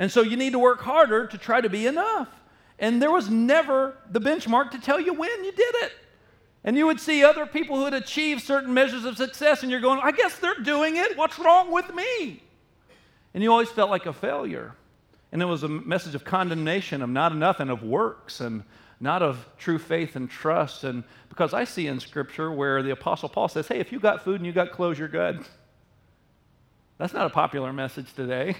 And 0.00 0.10
so 0.10 0.20
you 0.20 0.36
need 0.36 0.50
to 0.50 0.58
work 0.58 0.80
harder 0.80 1.28
to 1.28 1.38
try 1.38 1.60
to 1.60 1.68
be 1.68 1.86
enough. 1.86 2.28
And 2.80 3.00
there 3.00 3.12
was 3.12 3.30
never 3.30 3.96
the 4.10 4.20
benchmark 4.20 4.72
to 4.72 4.80
tell 4.80 4.98
you 4.98 5.14
when 5.14 5.44
you 5.44 5.52
did 5.52 5.74
it. 5.76 5.92
And 6.64 6.76
you 6.76 6.86
would 6.86 6.98
see 6.98 7.22
other 7.22 7.46
people 7.46 7.76
who 7.76 7.84
had 7.84 7.94
achieved 7.94 8.42
certain 8.42 8.74
measures 8.74 9.04
of 9.04 9.16
success, 9.16 9.62
and 9.62 9.70
you're 9.70 9.80
going, 9.80 10.00
I 10.02 10.10
guess 10.10 10.38
they're 10.38 10.56
doing 10.56 10.96
it. 10.96 11.16
What's 11.16 11.38
wrong 11.38 11.70
with 11.70 11.94
me? 11.94 12.42
And 13.32 13.44
you 13.44 13.52
always 13.52 13.68
felt 13.68 13.90
like 13.90 14.06
a 14.06 14.12
failure. 14.12 14.74
And 15.30 15.40
it 15.40 15.44
was 15.44 15.62
a 15.62 15.68
message 15.68 16.16
of 16.16 16.24
condemnation, 16.24 17.00
of 17.00 17.10
not 17.10 17.30
enough, 17.30 17.60
and 17.60 17.70
of 17.70 17.84
works, 17.84 18.40
and 18.40 18.64
not 19.00 19.22
of 19.22 19.46
true 19.58 19.78
faith 19.78 20.16
and 20.16 20.28
trust. 20.28 20.84
And 20.84 21.04
because 21.28 21.54
I 21.54 21.64
see 21.64 21.86
in 21.86 22.00
Scripture 22.00 22.50
where 22.50 22.82
the 22.82 22.90
Apostle 22.90 23.28
Paul 23.28 23.48
says, 23.48 23.68
hey, 23.68 23.78
if 23.78 23.92
you 23.92 24.00
got 24.00 24.24
food 24.24 24.36
and 24.36 24.46
you 24.46 24.52
got 24.52 24.72
clothes, 24.72 24.98
you're 24.98 25.08
good. 25.08 25.44
That's 26.98 27.12
not 27.12 27.26
a 27.26 27.30
popular 27.30 27.72
message 27.72 28.12
today. 28.14 28.56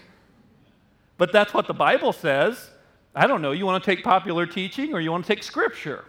But 1.16 1.32
that's 1.32 1.52
what 1.52 1.66
the 1.66 1.74
Bible 1.74 2.12
says. 2.12 2.70
I 3.14 3.26
don't 3.26 3.42
know, 3.42 3.50
you 3.50 3.66
want 3.66 3.82
to 3.82 3.90
take 3.90 4.04
popular 4.04 4.46
teaching 4.46 4.94
or 4.94 5.00
you 5.00 5.10
want 5.10 5.26
to 5.26 5.34
take 5.34 5.42
Scripture? 5.42 6.04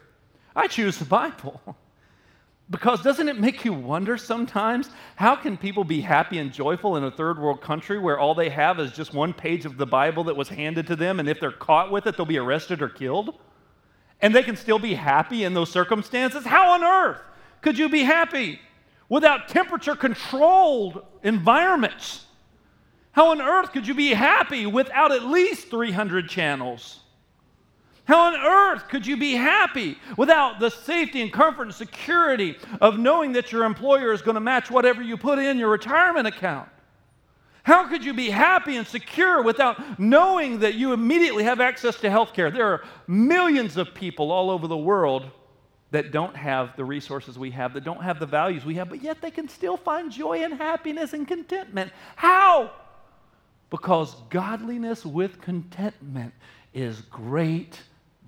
I 0.56 0.68
choose 0.68 0.98
the 0.98 1.06
Bible. 1.06 1.62
Because 2.72 3.02
doesn't 3.02 3.28
it 3.28 3.39
make 3.39 3.65
you 3.65 3.74
wonder 3.74 4.15
sometimes 4.15 4.92
how 5.15 5.36
can 5.36 5.58
people 5.58 5.84
be 5.84 6.02
happy 6.02 6.38
and 6.38 6.54
joyful 6.54 6.98
in 6.98 7.04
a 7.04 7.10
third 7.10 7.39
world 7.39 7.62
country 7.62 7.98
where 7.98 8.20
all 8.20 8.36
they 8.36 8.50
have 8.50 8.80
is 8.80 8.92
just 8.92 9.12
one 9.12 9.34
page 9.34 9.65
of 9.65 9.78
the 9.78 9.88
Bible 9.88 10.26
that 10.26 10.36
was 10.36 10.50
handed 10.50 10.86
to 10.86 10.96
them 10.96 11.20
and 11.20 11.28
if 11.28 11.39
they're 11.39 11.52
caught 11.52 11.92
with 11.92 12.06
it 12.06 12.15
they'll 12.15 12.28
be 12.28 12.38
arrested 12.38 12.84
or 12.84 12.89
killed? 12.89 13.39
And 14.21 14.36
they 14.36 14.43
can 14.43 14.55
still 14.55 14.79
be 14.79 14.93
happy 14.93 15.43
in 15.43 15.53
those 15.53 15.71
circumstances? 15.71 16.45
How 16.45 16.73
on 16.73 16.84
earth 16.84 17.21
could 17.62 17.77
you 17.77 17.89
be 17.89 18.03
happy 18.03 18.60
without 19.08 19.47
temperature 19.47 19.95
controlled 19.95 21.05
environments? 21.23 22.25
How 23.12 23.32
on 23.32 23.41
earth 23.41 23.71
could 23.71 23.88
you 23.88 23.93
be 23.93 24.13
happy 24.13 24.65
without 24.65 25.12
at 25.12 25.23
least 25.23 25.69
300 25.69 26.29
channels? 26.29 26.99
How 28.05 28.21
on 28.21 28.36
earth 28.36 28.88
could 28.89 29.05
you 29.05 29.17
be 29.17 29.34
happy 29.34 29.97
without 30.17 30.60
the 30.60 30.69
safety 30.69 31.21
and 31.21 31.32
comfort 31.32 31.63
and 31.63 31.73
security 31.73 32.58
of 32.82 32.97
knowing 32.97 33.34
that 33.34 33.51
your 33.51 33.65
employer 33.65 34.12
is 34.12 34.21
going 34.21 34.36
to 34.36 34.41
match 34.41 34.71
whatever 34.71 35.01
you 35.01 35.15
put 35.15 35.38
in 35.38 35.58
your 35.58 35.69
retirement 35.69 36.27
account? 36.27 36.69
How 37.69 37.88
could 37.88 38.03
you 38.03 38.15
be 38.15 38.32
happy 38.32 38.77
and 38.77 38.88
secure 38.88 39.43
without 39.43 39.99
knowing 39.99 40.58
that 40.62 40.73
you 40.73 40.91
immediately 40.91 41.43
have 41.43 41.60
access 41.60 41.97
to 41.97 42.10
health 42.10 42.34
care? 42.34 42.49
There 42.49 42.65
are 42.65 42.84
millions 43.05 43.77
of 43.77 43.93
people 43.93 44.32
all 44.32 44.49
over 44.49 44.65
the 44.65 44.75
world 44.75 45.29
that 45.91 46.12
don't 46.12 46.36
have 46.36 46.75
the 46.77 46.84
resources 46.84 47.38
we 47.38 47.51
have, 47.51 47.75
that 47.75 47.84
don't 47.84 48.01
have 48.01 48.19
the 48.19 48.25
values 48.25 48.65
we 48.65 48.73
have, 48.73 48.89
but 48.89 49.03
yet 49.03 49.21
they 49.21 49.29
can 49.29 49.47
still 49.47 49.77
find 49.77 50.12
joy 50.12 50.43
and 50.43 50.55
happiness 50.55 51.13
and 51.13 51.27
contentment. 51.27 51.91
How? 52.15 52.71
Because 53.69 54.15
godliness 54.32 55.05
with 55.05 55.39
contentment 55.39 56.34
is 56.73 57.01
great 57.01 57.79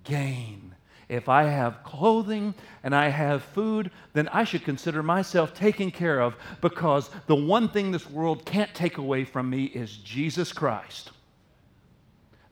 gain. 0.04 0.76
If 1.12 1.28
I 1.28 1.44
have 1.44 1.84
clothing 1.84 2.54
and 2.84 2.96
I 2.96 3.10
have 3.10 3.44
food, 3.44 3.92
then 4.14 4.30
I 4.30 4.46
should 4.46 4.64
consider 4.64 5.04
myself 5.04 5.54
taken 5.54 5.92
care 5.92 6.22
of 6.22 6.38
because 6.62 7.10
the 7.28 7.36
one 7.36 7.68
thing 7.68 7.92
this 7.92 8.10
world 8.10 8.46
can't 8.46 8.74
take 8.74 8.98
away 8.98 9.26
from 9.26 9.50
me 9.50 9.66
is 9.66 9.98
Jesus 9.98 10.54
Christ. 10.54 11.12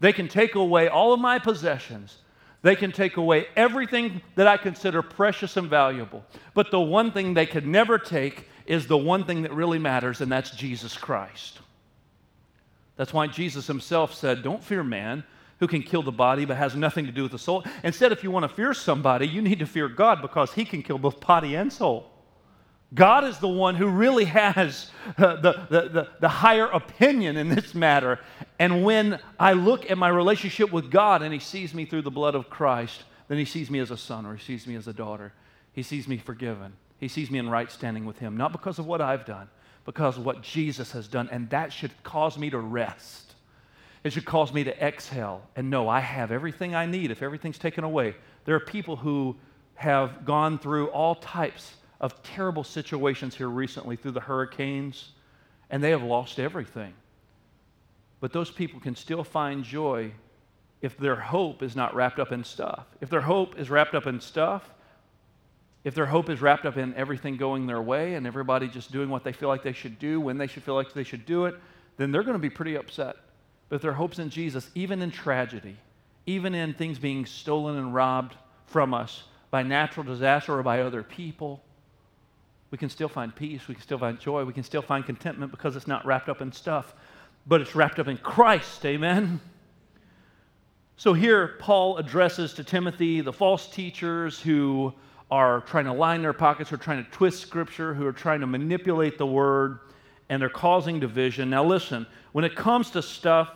They 0.02 0.12
can 0.12 0.28
take 0.28 0.56
away 0.56 0.89
all 0.89 1.13
of 1.13 1.22
my 1.22 1.39
possessions. 1.39 2.17
They 2.62 2.76
can 2.76 2.91
take 2.91 3.15
away 3.15 3.48
everything 3.56 4.22
that 4.36 4.45
I 4.45 4.58
consider 4.58 5.02
precious 5.02 5.56
and 5.56 5.69
valuable. 5.69 6.26
But 6.54 6.69
the 6.69 6.82
one 6.82 7.13
thing 7.13 7.34
they 7.34 7.45
could 7.45 7.65
never 7.65 7.98
take 7.98 8.50
is 8.65 8.88
the 8.88 8.98
one 8.98 9.24
thing 9.24 9.43
that 9.43 9.54
really 9.54 9.80
matters, 9.80 10.19
and 10.19 10.30
that's 10.30 10.52
Jesus 10.52 10.98
Christ. 10.98 11.60
That's 12.98 13.13
why 13.13 13.28
Jesus 13.28 13.67
himself 13.67 14.13
said, 14.13 14.43
Don't 14.43 14.62
fear 14.62 14.84
man, 14.84 15.24
who 15.60 15.67
can 15.67 15.84
kill 15.84 16.02
the 16.02 16.12
body 16.12 16.45
but 16.45 16.58
has 16.58 16.76
nothing 16.76 17.06
to 17.06 17.12
do 17.12 17.24
with 17.24 17.32
the 17.32 17.39
soul. 17.39 17.63
Instead, 17.84 18.12
if 18.12 18.24
you 18.24 18.32
want 18.32 18.43
to 18.43 18.56
fear 18.56 18.74
somebody, 18.74 19.28
you 19.28 19.41
need 19.41 19.60
to 19.60 19.65
fear 19.65 19.88
God 19.88 20.22
because 20.22 20.54
he 20.54 20.65
can 20.65 20.82
kill 20.82 20.98
both 20.98 21.19
body 21.19 21.56
and 21.56 21.72
soul. 21.72 22.10
God 22.93 23.24
is 23.24 23.38
the 23.38 23.48
one 23.48 23.76
who 23.76 23.88
really 23.88 24.26
has 24.26 24.89
uh, 25.17 25.36
the, 25.36 25.52
the, 25.69 25.82
the, 25.89 26.08
the, 26.22 26.28
higher 26.28 26.65
opinion 26.65 27.38
in 27.38 27.48
this 27.48 27.76
matter. 27.76 28.19
And 28.58 28.84
when 28.84 29.19
I 29.39 29.54
look 29.54 29.91
at 29.91 29.98
my 29.98 30.08
relationship 30.08 30.72
with 30.72 30.89
God 30.89 31.22
and 31.22 31.32
He 31.32 31.39
sees 31.39 31.74
me 31.74 31.86
through 31.86 32.02
the 32.02 32.12
blood 32.12 32.34
of 32.34 32.50
Christ, 32.50 33.04
then 33.28 33.38
He 33.38 33.45
sees 33.45 33.69
me 33.69 33.78
as 33.78 33.91
a 33.91 33.98
son 33.98 34.26
or 34.26 34.36
He 34.36 34.43
sees 34.43 34.65
me 34.65 34.76
as 34.76 34.88
a 34.88 34.93
daughter. 34.93 35.34
He 35.72 35.84
sees 35.84 36.08
me 36.08 36.17
forgiven. 36.17 36.74
He 36.98 37.08
sees 37.08 37.30
me 37.30 37.38
in 37.38 37.48
right 37.48 37.72
standing 37.72 38.06
with 38.06 38.17
Him, 38.17 38.36
not 38.36 38.52
because 38.52 38.80
of 38.80 38.88
what 38.88 39.02
I've 39.02 39.26
done, 39.26 39.50
because 39.86 40.17
of 40.17 40.26
what 40.26 40.41
Jesus 40.41 40.91
has 40.93 41.08
done. 41.08 41.30
And 41.32 41.48
that 41.52 41.72
should 41.72 41.91
cause 42.02 42.39
me 42.39 42.50
to 42.50 42.58
rest. 42.58 43.29
It 44.04 44.14
should 44.14 44.26
cause 44.26 44.54
me 44.54 44.64
to 44.64 44.84
exhale 44.84 45.42
and 45.56 45.70
know 45.70 45.90
I 45.90 46.00
have 46.00 46.32
everything 46.32 46.74
I 46.74 46.86
need 46.86 47.12
if 47.12 47.22
everything's 47.22 47.58
taken 47.58 47.84
away. 47.84 48.16
There 48.46 48.56
are 48.56 48.60
people 48.60 48.96
who 48.96 49.36
have 49.76 50.26
gone 50.26 50.58
through 50.58 50.88
all 50.88 51.16
types 51.16 51.74
of 52.00 52.22
terrible 52.24 52.64
situations 52.64 53.36
here 53.36 53.50
recently 53.50 53.96
through 53.96 54.12
the 54.12 54.20
hurricanes, 54.22 55.12
and 55.70 55.84
they 55.84 55.90
have 55.92 56.04
lost 56.04 56.40
everything. 56.40 56.94
But 58.22 58.34
those 58.34 58.52
people 58.52 58.80
can 58.80 58.96
still 58.96 59.24
find 59.24 59.64
joy 59.64 60.12
if 60.82 60.98
their 60.98 61.16
hope 61.16 61.62
is 61.62 61.76
not 61.76 61.94
wrapped 61.94 62.20
up 62.20 62.32
in 62.32 62.44
stuff. 62.44 62.86
If 63.02 63.10
their 63.10 63.22
hope 63.22 63.60
is 63.60 63.70
wrapped 63.70 63.96
up 63.96 64.08
in 64.08 64.22
stuff, 64.22 64.70
if 65.84 65.96
their 65.96 66.06
hope 66.06 66.30
is 66.30 66.42
wrapped 66.42 66.66
up 66.66 66.78
in 66.78 66.94
everything 66.96 67.38
going 67.38 67.66
their 67.66 67.82
way 67.82 68.16
and 68.16 68.28
everybody 68.28 68.68
just 68.68 68.92
doing 68.92 69.10
what 69.10 69.24
they 69.24 69.32
feel 69.32 69.50
like 69.50 69.64
they 69.64 69.74
should 69.74 70.00
do 70.00 70.20
when 70.20 70.38
they 70.38 70.48
should 70.48 70.64
feel 70.64 70.76
like 70.76 70.94
they 70.94 71.04
should 71.04 71.26
do 71.26 71.46
it, 71.46 71.56
then 71.98 72.12
they're 72.12 72.24
going 72.24 72.34
to 72.34 72.40
be 72.40 72.50
pretty 72.50 72.76
upset. 72.76 73.16
But 73.69 73.82
their 73.82 73.93
hope's 73.93 74.19
in 74.19 74.29
Jesus, 74.29 74.69
even 74.75 75.01
in 75.01 75.12
tragedy, 75.12 75.77
even 76.25 76.53
in 76.55 76.73
things 76.73 76.99
being 76.99 77.25
stolen 77.25 77.77
and 77.77 77.93
robbed 77.93 78.36
from 78.65 78.93
us 78.93 79.23
by 79.51 79.63
natural 79.63 80.03
disaster 80.03 80.58
or 80.58 80.63
by 80.63 80.82
other 80.82 81.03
people, 81.03 81.63
we 82.71 82.77
can 82.77 82.89
still 82.89 83.10
find 83.10 83.36
peace, 83.36 83.67
we 83.67 83.75
can 83.75 83.82
still 83.82 83.97
find 83.97 84.19
joy, 84.19 84.43
we 84.43 84.53
can 84.53 84.63
still 84.63 84.82
find 84.82 85.05
contentment 85.05 85.51
because 85.51 85.75
it's 85.75 85.88
not 85.88 86.05
wrapped 86.05 86.29
up 86.29 86.41
in 86.41 86.51
stuff, 86.51 86.93
but 87.47 87.62
it's 87.62 87.75
wrapped 87.75 87.99
up 87.99 88.08
in 88.08 88.17
Christ. 88.17 88.86
Amen. 88.86 89.39
So 90.97 91.13
here, 91.13 91.55
Paul 91.60 91.97
addresses 91.97 92.53
to 92.55 92.63
Timothy 92.63 93.21
the 93.21 93.34
false 93.34 93.67
teachers 93.67 94.39
who 94.39 94.93
are 95.32 95.62
trying 95.62 95.86
to 95.86 95.93
line 95.93 96.21
their 96.21 96.34
pockets, 96.34 96.69
who 96.69 96.75
are 96.75 96.79
trying 96.79 97.03
to 97.03 97.10
twist 97.12 97.41
scripture, 97.41 97.93
who 97.93 98.05
are 98.05 98.13
trying 98.13 98.41
to 98.41 98.47
manipulate 98.47 99.17
the 99.17 99.25
word, 99.25 99.79
and 100.27 100.41
they're 100.41 100.49
causing 100.49 100.99
division. 100.99 101.49
Now, 101.49 101.63
listen, 101.63 102.05
when 102.34 102.43
it 102.45 102.55
comes 102.55 102.91
to 102.91 103.01
stuff 103.01 103.49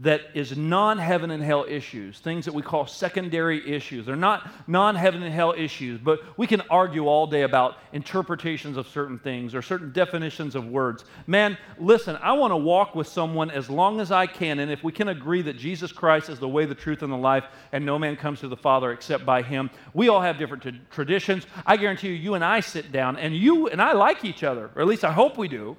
that 0.00 0.22
is 0.32 0.56
non 0.56 0.96
heaven 0.96 1.30
and 1.30 1.42
hell 1.42 1.66
issues, 1.68 2.20
things 2.20 2.46
that 2.46 2.54
we 2.54 2.62
call 2.62 2.86
secondary 2.86 3.70
issues. 3.70 4.06
They're 4.06 4.16
not 4.16 4.50
non 4.66 4.94
heaven 4.94 5.22
and 5.22 5.32
hell 5.32 5.54
issues, 5.56 6.00
but 6.00 6.20
we 6.38 6.46
can 6.46 6.62
argue 6.70 7.06
all 7.06 7.26
day 7.26 7.42
about 7.42 7.76
interpretations 7.92 8.78
of 8.78 8.88
certain 8.88 9.18
things 9.18 9.54
or 9.54 9.60
certain 9.60 9.92
definitions 9.92 10.54
of 10.54 10.66
words. 10.66 11.04
Man, 11.26 11.58
listen, 11.78 12.16
I 12.22 12.32
want 12.32 12.50
to 12.50 12.56
walk 12.56 12.94
with 12.94 13.08
someone 13.08 13.50
as 13.50 13.68
long 13.68 14.00
as 14.00 14.10
I 14.10 14.26
can, 14.26 14.60
and 14.60 14.70
if 14.70 14.82
we 14.82 14.90
can 14.90 15.08
agree 15.08 15.42
that 15.42 15.58
Jesus 15.58 15.92
Christ 15.92 16.30
is 16.30 16.38
the 16.38 16.48
way, 16.48 16.64
the 16.64 16.74
truth, 16.74 17.02
and 17.02 17.12
the 17.12 17.16
life, 17.16 17.44
and 17.72 17.84
no 17.84 17.98
man 17.98 18.16
comes 18.16 18.40
to 18.40 18.48
the 18.48 18.56
Father 18.56 18.92
except 18.92 19.26
by 19.26 19.42
him, 19.42 19.68
we 19.92 20.08
all 20.08 20.22
have 20.22 20.38
different 20.38 20.62
t- 20.62 20.80
traditions. 20.90 21.46
I 21.66 21.76
guarantee 21.76 22.08
you, 22.08 22.14
you 22.14 22.34
and 22.34 22.44
I 22.44 22.60
sit 22.60 22.90
down, 22.90 23.18
and 23.18 23.36
you 23.36 23.68
and 23.68 23.82
I 23.82 23.92
like 23.92 24.24
each 24.24 24.44
other, 24.44 24.70
or 24.74 24.80
at 24.80 24.88
least 24.88 25.04
I 25.04 25.12
hope 25.12 25.36
we 25.36 25.46
do. 25.46 25.76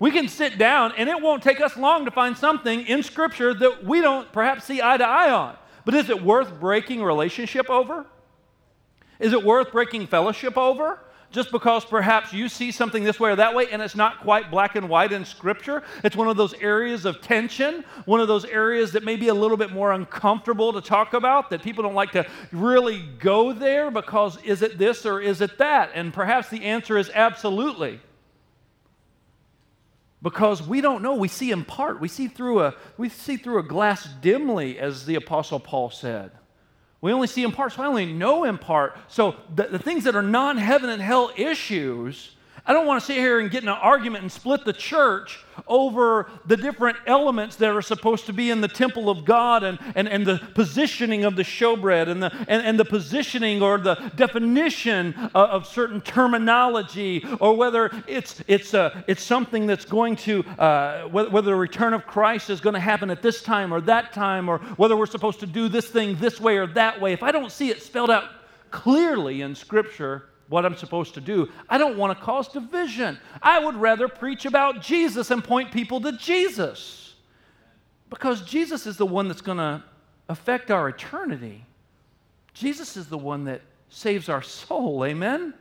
We 0.00 0.10
can 0.10 0.28
sit 0.28 0.56
down 0.56 0.94
and 0.96 1.08
it 1.10 1.20
won't 1.20 1.42
take 1.42 1.60
us 1.60 1.76
long 1.76 2.06
to 2.06 2.10
find 2.10 2.36
something 2.36 2.86
in 2.86 3.02
Scripture 3.02 3.52
that 3.52 3.84
we 3.84 4.00
don't 4.00 4.32
perhaps 4.32 4.64
see 4.64 4.80
eye 4.82 4.96
to 4.96 5.06
eye 5.06 5.30
on. 5.30 5.56
But 5.84 5.94
is 5.94 6.08
it 6.08 6.22
worth 6.22 6.58
breaking 6.58 7.02
relationship 7.02 7.68
over? 7.68 8.06
Is 9.18 9.34
it 9.34 9.44
worth 9.44 9.70
breaking 9.70 10.06
fellowship 10.06 10.56
over? 10.56 11.00
Just 11.30 11.52
because 11.52 11.84
perhaps 11.84 12.32
you 12.32 12.48
see 12.48 12.72
something 12.72 13.04
this 13.04 13.20
way 13.20 13.30
or 13.30 13.36
that 13.36 13.54
way 13.54 13.70
and 13.70 13.82
it's 13.82 13.94
not 13.94 14.20
quite 14.22 14.50
black 14.50 14.74
and 14.74 14.88
white 14.88 15.12
in 15.12 15.26
Scripture. 15.26 15.82
It's 16.02 16.16
one 16.16 16.28
of 16.28 16.38
those 16.38 16.54
areas 16.54 17.04
of 17.04 17.20
tension, 17.20 17.84
one 18.06 18.20
of 18.20 18.26
those 18.26 18.46
areas 18.46 18.92
that 18.92 19.04
may 19.04 19.16
be 19.16 19.28
a 19.28 19.34
little 19.34 19.58
bit 19.58 19.70
more 19.70 19.92
uncomfortable 19.92 20.72
to 20.72 20.80
talk 20.80 21.12
about, 21.12 21.50
that 21.50 21.62
people 21.62 21.84
don't 21.84 21.94
like 21.94 22.12
to 22.12 22.26
really 22.52 23.02
go 23.18 23.52
there 23.52 23.90
because 23.90 24.42
is 24.44 24.62
it 24.62 24.78
this 24.78 25.04
or 25.04 25.20
is 25.20 25.42
it 25.42 25.58
that? 25.58 25.90
And 25.94 26.10
perhaps 26.10 26.48
the 26.48 26.64
answer 26.64 26.96
is 26.96 27.10
absolutely 27.14 28.00
because 30.22 30.62
we 30.62 30.80
don't 30.80 31.02
know. 31.02 31.14
We 31.14 31.28
see 31.28 31.50
in 31.50 31.64
part. 31.64 32.00
We 32.00 32.08
see 32.08 32.28
through 32.28 32.62
a 32.62 32.74
we 32.96 33.08
see 33.08 33.36
through 33.36 33.58
a 33.58 33.62
glass 33.62 34.08
dimly 34.20 34.78
as 34.78 35.06
the 35.06 35.14
apostle 35.14 35.60
paul 35.60 35.90
said. 35.90 36.32
We 37.00 37.12
only 37.12 37.26
see 37.26 37.44
in 37.44 37.52
part 37.52 37.72
so 37.72 37.82
i 37.82 37.86
only 37.86 38.12
know 38.12 38.44
in 38.44 38.58
part. 38.58 38.96
So 39.08 39.36
the, 39.54 39.64
the 39.64 39.78
things 39.78 40.04
that 40.04 40.14
are 40.14 40.22
non-heaven 40.22 40.90
and 40.90 41.00
hell 41.00 41.32
issues 41.36 42.36
I 42.66 42.72
don't 42.72 42.86
want 42.86 43.00
to 43.00 43.06
sit 43.06 43.16
here 43.16 43.40
and 43.40 43.50
get 43.50 43.62
in 43.62 43.68
an 43.68 43.78
argument 43.80 44.22
and 44.22 44.30
split 44.30 44.64
the 44.64 44.72
church 44.72 45.44
over 45.66 46.30
the 46.46 46.56
different 46.56 46.96
elements 47.06 47.56
that 47.56 47.70
are 47.70 47.82
supposed 47.82 48.26
to 48.26 48.32
be 48.32 48.50
in 48.50 48.60
the 48.60 48.68
temple 48.68 49.10
of 49.10 49.24
God 49.24 49.62
and, 49.62 49.78
and, 49.94 50.08
and 50.08 50.26
the 50.26 50.38
positioning 50.54 51.24
of 51.24 51.36
the 51.36 51.42
showbread 51.42 52.08
and 52.08 52.22
the, 52.22 52.32
and, 52.48 52.66
and 52.66 52.78
the 52.78 52.84
positioning 52.84 53.62
or 53.62 53.78
the 53.78 53.94
definition 54.16 55.14
of, 55.34 55.50
of 55.50 55.66
certain 55.66 56.00
terminology 56.00 57.24
or 57.40 57.56
whether 57.56 57.90
it's, 58.06 58.42
it's, 58.46 58.74
uh, 58.74 59.02
it's 59.06 59.22
something 59.22 59.66
that's 59.66 59.84
going 59.84 60.16
to, 60.16 60.44
uh, 60.58 61.08
whether 61.08 61.42
the 61.42 61.54
return 61.54 61.94
of 61.94 62.06
Christ 62.06 62.50
is 62.50 62.60
going 62.60 62.74
to 62.74 62.80
happen 62.80 63.10
at 63.10 63.22
this 63.22 63.42
time 63.42 63.72
or 63.72 63.80
that 63.82 64.12
time 64.12 64.48
or 64.48 64.58
whether 64.76 64.96
we're 64.96 65.06
supposed 65.06 65.40
to 65.40 65.46
do 65.46 65.68
this 65.68 65.88
thing 65.88 66.16
this 66.16 66.40
way 66.40 66.56
or 66.56 66.66
that 66.68 67.00
way. 67.00 67.12
If 67.12 67.22
I 67.22 67.32
don't 67.32 67.52
see 67.52 67.70
it 67.70 67.82
spelled 67.82 68.10
out 68.10 68.24
clearly 68.70 69.42
in 69.42 69.54
Scripture, 69.54 70.29
what 70.50 70.66
I'm 70.66 70.76
supposed 70.76 71.14
to 71.14 71.20
do. 71.20 71.48
I 71.68 71.78
don't 71.78 71.96
want 71.96 72.16
to 72.16 72.22
cause 72.22 72.48
division. 72.48 73.18
I 73.40 73.64
would 73.64 73.76
rather 73.76 74.08
preach 74.08 74.44
about 74.44 74.82
Jesus 74.82 75.30
and 75.30 75.42
point 75.42 75.72
people 75.72 76.00
to 76.02 76.12
Jesus 76.12 77.14
because 78.10 78.42
Jesus 78.42 78.86
is 78.86 78.96
the 78.96 79.06
one 79.06 79.28
that's 79.28 79.40
going 79.40 79.58
to 79.58 79.82
affect 80.28 80.70
our 80.70 80.88
eternity. 80.88 81.64
Jesus 82.52 82.96
is 82.96 83.06
the 83.06 83.16
one 83.16 83.44
that 83.44 83.62
saves 83.88 84.28
our 84.28 84.42
soul. 84.42 85.04
Amen? 85.04 85.54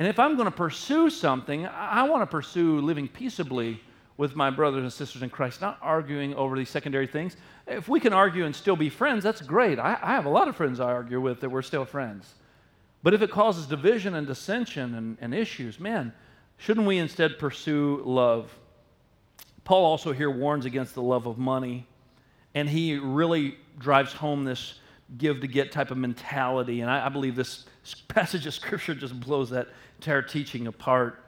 And 0.00 0.08
if 0.08 0.18
I'm 0.18 0.34
going 0.34 0.46
to 0.46 0.56
pursue 0.56 1.08
something, 1.08 1.66
I 1.66 2.02
want 2.02 2.22
to 2.22 2.26
pursue 2.26 2.80
living 2.80 3.06
peaceably 3.06 3.80
with 4.16 4.34
my 4.34 4.50
brothers 4.50 4.82
and 4.82 4.92
sisters 4.92 5.22
in 5.22 5.30
Christ, 5.30 5.60
not 5.60 5.78
arguing 5.80 6.34
over 6.34 6.56
these 6.56 6.70
secondary 6.70 7.06
things. 7.06 7.36
If 7.66 7.88
we 7.88 8.00
can 8.00 8.12
argue 8.12 8.44
and 8.44 8.54
still 8.54 8.76
be 8.76 8.88
friends, 8.88 9.22
that's 9.22 9.40
great. 9.40 9.78
I, 9.78 9.96
I 10.02 10.12
have 10.14 10.26
a 10.26 10.30
lot 10.30 10.48
of 10.48 10.56
friends 10.56 10.80
I 10.80 10.92
argue 10.92 11.20
with 11.20 11.40
that 11.40 11.48
we're 11.48 11.62
still 11.62 11.84
friends. 11.84 12.34
But 13.04 13.12
if 13.12 13.20
it 13.20 13.30
causes 13.30 13.66
division 13.66 14.14
and 14.14 14.26
dissension 14.26 14.94
and, 14.94 15.18
and 15.20 15.34
issues, 15.34 15.78
man, 15.78 16.14
shouldn't 16.56 16.86
we 16.86 16.96
instead 16.96 17.38
pursue 17.38 18.02
love? 18.02 18.50
Paul 19.64 19.84
also 19.84 20.12
here 20.12 20.30
warns 20.30 20.64
against 20.64 20.94
the 20.94 21.02
love 21.02 21.26
of 21.26 21.36
money, 21.36 21.86
and 22.54 22.66
he 22.66 22.96
really 22.96 23.58
drives 23.78 24.14
home 24.14 24.44
this 24.44 24.80
give 25.18 25.42
to 25.42 25.46
get 25.46 25.70
type 25.70 25.90
of 25.90 25.98
mentality. 25.98 26.80
And 26.80 26.90
I, 26.90 27.04
I 27.04 27.08
believe 27.10 27.36
this 27.36 27.66
passage 28.08 28.46
of 28.46 28.54
scripture 28.54 28.94
just 28.94 29.20
blows 29.20 29.50
that 29.50 29.68
entire 29.98 30.22
teaching 30.22 30.66
apart. 30.66 31.22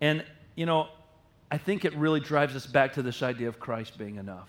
And, 0.00 0.24
you 0.54 0.64
know, 0.64 0.86
I 1.50 1.58
think 1.58 1.84
it 1.84 1.94
really 1.96 2.20
drives 2.20 2.54
us 2.54 2.66
back 2.66 2.92
to 2.92 3.02
this 3.02 3.24
idea 3.24 3.48
of 3.48 3.58
Christ 3.58 3.98
being 3.98 4.14
enough. 4.14 4.48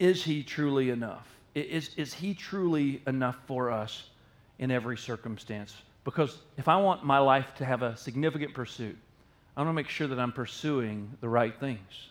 Is 0.00 0.24
he 0.24 0.42
truly 0.42 0.90
enough? 0.90 1.28
Is, 1.54 1.90
is 1.96 2.14
he 2.14 2.34
truly 2.34 3.00
enough 3.06 3.36
for 3.46 3.70
us? 3.70 4.10
In 4.58 4.70
every 4.70 4.96
circumstance. 4.96 5.74
Because 6.04 6.38
if 6.56 6.68
I 6.68 6.76
want 6.76 7.04
my 7.04 7.18
life 7.18 7.54
to 7.56 7.64
have 7.64 7.82
a 7.82 7.96
significant 7.96 8.54
pursuit, 8.54 8.96
I 9.56 9.60
want 9.60 9.70
to 9.70 9.74
make 9.74 9.88
sure 9.88 10.06
that 10.06 10.18
I'm 10.18 10.32
pursuing 10.32 11.10
the 11.20 11.28
right 11.28 11.58
things. 11.58 12.10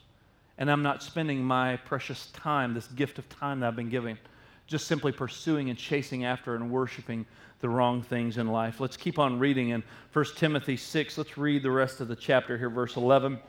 And 0.58 0.70
I'm 0.70 0.84
not 0.84 1.04
spending 1.04 1.44
my 1.44 1.78
precious 1.78 2.28
time, 2.28 2.74
this 2.74 2.88
gift 2.88 3.20
of 3.20 3.30
time 3.30 3.60
that 3.60 3.68
I've 3.68 3.76
been 3.76 3.90
given, 3.90 4.18
just 4.66 4.88
simply 4.88 5.12
pursuing 5.12 5.70
and 5.70 5.78
chasing 5.78 6.26
after 6.26 6.56
and 6.56 6.70
worshiping 6.70 7.26
the 7.60 7.70
wrong 7.70 8.02
things 8.02 8.38
in 8.38 8.48
life. 8.48 8.80
Let's 8.80 8.98
keep 8.98 9.18
on 9.18 9.40
reading 9.40 9.70
in 9.70 9.84
1 10.14 10.26
Timothy 10.36 10.78
6. 10.78 11.18
Let's 11.18 11.38
read 11.38 11.64
the 11.64 11.72
rest 11.72 12.02
of 12.02 12.08
the 12.08 12.16
chapter 12.16 12.58
here, 12.58 12.70
verse 12.70 12.96
11. 12.96 13.40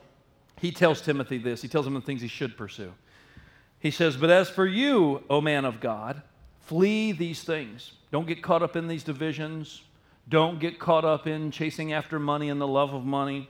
He 0.60 0.70
tells 0.72 1.00
Timothy 1.00 1.38
this. 1.38 1.62
He 1.62 1.68
tells 1.68 1.86
him 1.86 1.94
the 1.94 2.00
things 2.00 2.20
he 2.20 2.28
should 2.28 2.56
pursue. 2.56 2.92
He 3.80 3.90
says, 3.90 4.16
But 4.16 4.30
as 4.30 4.48
for 4.48 4.66
you, 4.66 5.22
O 5.30 5.40
man 5.40 5.64
of 5.64 5.80
God, 5.80 6.22
flee 6.60 7.12
these 7.12 7.42
things. 7.42 7.92
Don't 8.10 8.26
get 8.26 8.42
caught 8.42 8.62
up 8.62 8.76
in 8.76 8.88
these 8.88 9.04
divisions. 9.04 9.82
Don't 10.28 10.60
get 10.60 10.78
caught 10.78 11.04
up 11.04 11.26
in 11.26 11.50
chasing 11.50 11.92
after 11.92 12.18
money 12.18 12.50
and 12.50 12.60
the 12.60 12.66
love 12.66 12.94
of 12.94 13.04
money. 13.04 13.48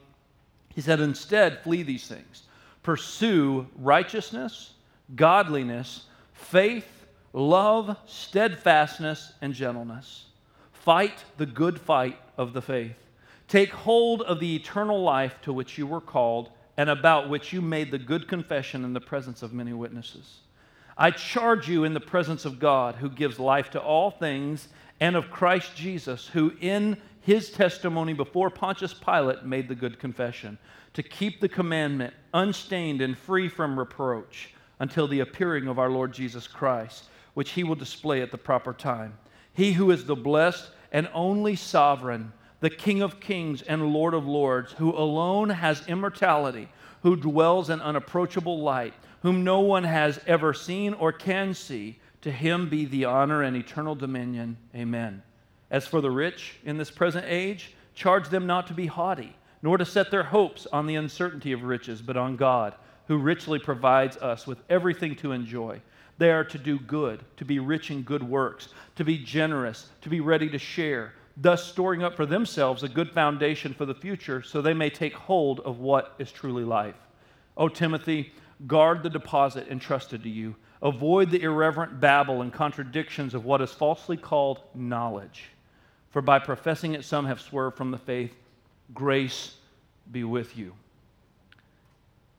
He 0.75 0.81
said, 0.81 1.01
instead, 1.01 1.61
flee 1.63 1.83
these 1.83 2.07
things. 2.07 2.45
Pursue 2.83 3.67
righteousness, 3.77 4.73
godliness, 5.15 6.05
faith, 6.33 7.07
love, 7.33 7.97
steadfastness, 8.07 9.33
and 9.41 9.53
gentleness. 9.55 10.27
Fight 10.73 11.25
the 11.37 11.47
good 11.47 11.81
fight 11.81 12.19
of 12.37 12.53
the 12.53 12.63
faith. 12.63 12.97
Take 13.49 13.71
hold 13.71 14.23
of 14.23 14.41
the 14.41 14.57
eternal 14.57 15.03
life 15.03 15.41
to 15.43 15.53
which 15.53 15.79
you 15.79 15.87
were 15.87 16.01
called 16.01 16.51
and 16.77 16.89
about 16.89 17.29
which 17.29 17.53
you 17.53 17.61
made 17.61 17.91
the 17.91 17.99
good 17.99 18.29
confession 18.29 18.85
in 18.85 18.93
the 18.93 19.01
presence 19.01 19.43
of 19.43 19.53
many 19.53 19.73
witnesses. 19.73 20.39
I 21.01 21.13
charge 21.13 21.69
you 21.69 21.85
in 21.85 21.95
the 21.95 22.01
presence 22.01 22.45
of 22.45 22.59
God, 22.59 22.97
who 22.97 23.09
gives 23.09 23.39
life 23.39 23.71
to 23.71 23.81
all 23.81 24.11
things, 24.11 24.67
and 24.99 25.15
of 25.15 25.31
Christ 25.31 25.77
Jesus, 25.77 26.27
who 26.27 26.53
in 26.61 26.97
his 27.21 27.51
testimony 27.51 28.15
before 28.15 28.51
Pontius 28.51 28.93
Pilate 28.93 29.45
made 29.45 29.69
the 29.69 29.77
good 29.77 30.01
confession 30.01 30.59
to 30.95 31.03
keep 31.05 31.41
the 31.41 31.49
commandment 31.49 32.15
unstained 32.35 33.01
and 33.01 33.17
free 33.17 33.49
from 33.49 33.79
reproach 33.79 34.55
until 34.81 35.07
the 35.07 35.21
appearing 35.21 35.69
of 35.69 35.79
our 35.79 35.91
Lord 35.91 36.13
Jesus 36.13 36.49
Christ, 36.49 37.05
which 37.35 37.51
he 37.51 37.63
will 37.63 37.77
display 37.77 38.21
at 38.21 38.33
the 38.33 38.39
proper 38.39 38.73
time. 38.73 39.17
He 39.53 39.75
who 39.75 39.93
is 39.93 40.05
the 40.05 40.17
blessed 40.17 40.71
and 40.91 41.09
only 41.15 41.55
sovereign, 41.55 42.33
the 42.59 42.71
King 42.71 43.03
of 43.03 43.21
kings 43.21 43.63
and 43.63 43.93
Lord 43.93 44.15
of 44.15 44.27
lords, 44.27 44.73
who 44.73 44.97
alone 44.97 45.51
has 45.51 45.87
immortality, 45.87 46.69
who 47.03 47.17
dwells 47.17 47.71
in 47.71 47.81
unapproachable 47.81 48.61
light, 48.61 48.95
whom 49.23 49.45
no 49.45 49.61
one 49.61 49.85
has 49.85 50.21
ever 50.27 50.55
seen 50.55 50.95
or 50.95 51.13
can 51.13 51.55
see, 51.55 51.99
to 52.21 52.31
him 52.31 52.69
be 52.69 52.85
the 52.85 53.05
honor 53.05 53.43
and 53.43 53.57
eternal 53.57 53.95
dominion. 53.95 54.57
Amen. 54.75 55.23
As 55.71 55.87
for 55.87 56.01
the 56.01 56.11
rich 56.11 56.57
in 56.65 56.79
this 56.79 56.91
present 56.91 57.27
age, 57.29 57.75
charge 57.95 58.29
them 58.29 58.47
not 58.47 58.67
to 58.69 58.75
be 58.75 58.87
haughty, 58.87 59.37
nor 59.63 59.79
to 59.79 59.85
set 59.85 60.11
their 60.11 60.23
hopes 60.23 60.67
on 60.73 60.87
the 60.87 60.97
uncertainty 60.97 61.53
of 61.53 61.63
riches, 61.63 62.01
but 62.01 62.17
on 62.17 62.37
God, 62.37 62.75
who 63.07 63.19
richly 63.19 63.59
provides 63.59 64.17
us 64.19 64.47
with 64.47 64.59
everything 64.69 65.17
to 65.17 65.33
enjoy. 65.33 65.81
They 66.19 66.33
are 66.33 66.45
to 66.45 66.59
do 66.59 66.79
good, 66.79 67.25
to 67.37 67.45
be 67.45 67.59
rich 67.59 67.91
in 67.91 68.03
good 68.03 68.23
works, 68.23 68.69
to 68.97 69.05
be 69.05 69.19
generous, 69.19 69.89
to 70.03 70.09
be 70.09 70.21
ready 70.21 70.49
to 70.51 70.59
share, 70.59 71.13
thus 71.41 71.65
storing 71.65 72.03
up 72.03 72.17
for 72.17 72.27
themselves 72.27 72.83
a 72.83 72.89
good 72.89 73.11
foundation 73.13 73.73
for 73.73 73.87
the 73.87 73.95
future 73.95 74.43
so 74.43 74.61
they 74.61 74.75
may 74.75 74.91
take 74.91 75.15
hold 75.15 75.61
of 75.61 75.79
what 75.79 76.15
is 76.19 76.33
truly 76.33 76.65
life. 76.65 76.97
O 77.57 77.69
Timothy, 77.69 78.33
guard 78.67 79.03
the 79.03 79.11
deposit 79.11 79.69
entrusted 79.69 80.23
to 80.25 80.29
you. 80.29 80.57
Avoid 80.83 81.31
the 81.31 81.43
irreverent 81.43 82.01
babble 82.01 82.43
and 82.43 82.53
contradictions 82.53 83.35
of 83.35 83.45
what 83.45 83.61
is 83.61 83.73
falsely 83.73 84.17
called 84.17 84.61
knowledge. 84.75 85.45
For 86.11 86.23
by 86.23 86.39
professing 86.39 86.95
it, 86.95 87.05
some 87.05 87.27
have 87.27 87.41
swerved 87.41 87.77
from 87.77 87.91
the 87.91 87.99
faith. 87.99 88.35
Grace 88.95 89.57
be 90.11 90.25
with 90.25 90.57
you. 90.57 90.73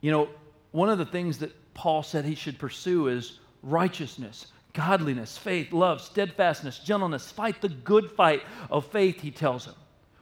You 0.01 0.11
know, 0.11 0.29
one 0.71 0.89
of 0.89 0.97
the 0.97 1.05
things 1.05 1.37
that 1.39 1.55
Paul 1.73 2.03
said 2.03 2.25
he 2.25 2.35
should 2.35 2.57
pursue 2.59 3.07
is 3.07 3.39
righteousness, 3.61 4.47
godliness, 4.79 5.37
faith, 5.37 5.73
love, 5.73 5.99
steadfastness, 5.99 6.79
gentleness. 6.79 7.29
Fight 7.29 7.61
the 7.61 7.67
good 7.67 8.09
fight 8.09 8.43
of 8.71 8.87
faith, 8.87 9.19
he 9.19 9.29
tells 9.29 9.65
him. 9.65 9.73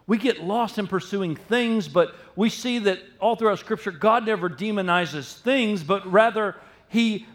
We 0.07 0.17
get 0.17 0.43
lost 0.43 0.79
in 0.79 0.87
pursuing 0.87 1.35
things, 1.35 1.87
but 1.87 2.15
we 2.35 2.49
see 2.49 2.79
that 2.79 2.97
all 3.19 3.35
throughout 3.35 3.59
Scripture, 3.59 3.91
God 3.91 4.25
never 4.25 4.49
demonizes 4.49 5.39
things, 5.41 5.83
but 5.83 6.11
rather 6.11 6.55
he 6.87 7.27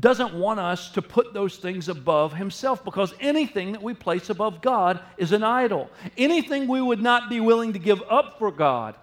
doesn't 0.00 0.32
want 0.32 0.60
us 0.60 0.90
to 0.92 1.02
put 1.02 1.34
those 1.34 1.58
things 1.58 1.90
above 1.90 2.32
himself 2.32 2.82
because 2.82 3.12
anything 3.20 3.72
that 3.72 3.82
we 3.82 3.92
place 3.92 4.30
above 4.30 4.62
God 4.62 4.98
is 5.18 5.32
an 5.32 5.44
idol. 5.44 5.90
Anything 6.16 6.68
we 6.68 6.80
would 6.80 7.02
not 7.02 7.28
be 7.28 7.40
willing 7.40 7.74
to 7.74 7.78
give 7.78 8.02
up 8.08 8.38
for 8.38 8.50
God 8.50 8.94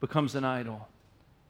becomes 0.00 0.34
an 0.34 0.44
idol. 0.44 0.88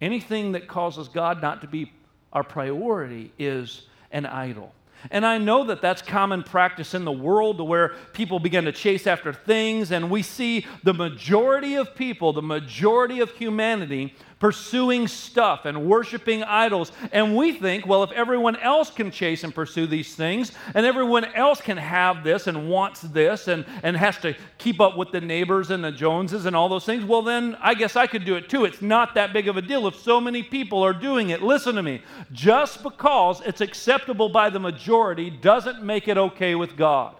Anything 0.03 0.53
that 0.53 0.68
causes 0.68 1.09
God 1.09 1.40
not 1.40 1.62
to 1.62 1.66
be 1.66 1.90
our 2.35 2.44
priority 2.44 3.33
is 3.38 3.87
an 4.11 4.27
idol. 4.27 4.74
And 5.10 5.26
I 5.26 5.38
know 5.38 5.64
that 5.64 5.80
that's 5.80 6.02
common 6.02 6.42
practice 6.42 6.94
in 6.94 7.04
the 7.04 7.12
world 7.12 7.60
where 7.60 7.90
people 8.12 8.38
begin 8.38 8.64
to 8.64 8.72
chase 8.72 9.06
after 9.06 9.32
things, 9.32 9.90
and 9.90 10.10
we 10.10 10.22
see 10.22 10.66
the 10.82 10.94
majority 10.94 11.74
of 11.74 11.94
people, 11.94 12.32
the 12.32 12.42
majority 12.42 13.20
of 13.20 13.30
humanity, 13.32 14.14
pursuing 14.38 15.09
stuff 15.09 15.64
and 15.64 15.87
worshiping 15.87 16.42
idols. 16.42 16.92
And 17.12 17.37
we 17.37 17.53
think, 17.53 17.87
well, 17.87 18.03
if 18.03 18.12
everyone 18.12 18.57
else 18.57 18.90
can 18.90 19.11
chase 19.11 19.44
and 19.44 19.55
pursue 19.55 19.87
these 19.87 20.14
things, 20.14 20.53
and 20.75 20.85
everyone 20.85 21.25
else 21.35 21.61
can 21.61 21.77
have 21.77 22.25
this 22.25 22.47
and 22.47 22.68
wants 22.68 23.01
this 23.01 23.49
and, 23.49 23.64
and 23.83 23.97
has 23.97 24.18
to 24.18 24.35
keep 24.59 24.81
up 24.81 24.97
with 24.97 25.12
the 25.12 25.20
neighbors 25.20 25.70
and 25.70 25.83
the 25.83 25.92
Joneses 25.92 26.47
and 26.47 26.55
all 26.55 26.68
those 26.68 26.85
things, 26.85 27.05
well, 27.05 27.23
then 27.23 27.57
I 27.61 27.75
guess 27.75 27.97
I 27.97 28.07
could 28.07 28.25
do 28.25 28.37
it 28.37 28.49
too. 28.49 28.64
It's 28.64 28.83
not 28.83 29.14
that 29.14 29.33
big 29.33 29.49
of 29.49 29.57
a 29.57 29.62
deal 29.62 29.87
if 29.87 29.97
so 29.97 30.20
many 30.20 30.42
people 30.42 30.83
are 30.83 30.92
doing 30.92 31.31
it. 31.31 31.42
Listen 31.42 31.75
to 31.77 31.83
me. 31.83 32.03
Just 32.33 32.83
because 32.83 33.40
it's 33.42 33.61
acceptable 33.61 34.29
by 34.29 34.51
the 34.51 34.61
majority 34.61 35.31
doesn't 35.31 35.83
make 35.83 36.09
it 36.09 36.18
okay 36.18 36.55
with 36.55 36.77
God. 36.77 37.14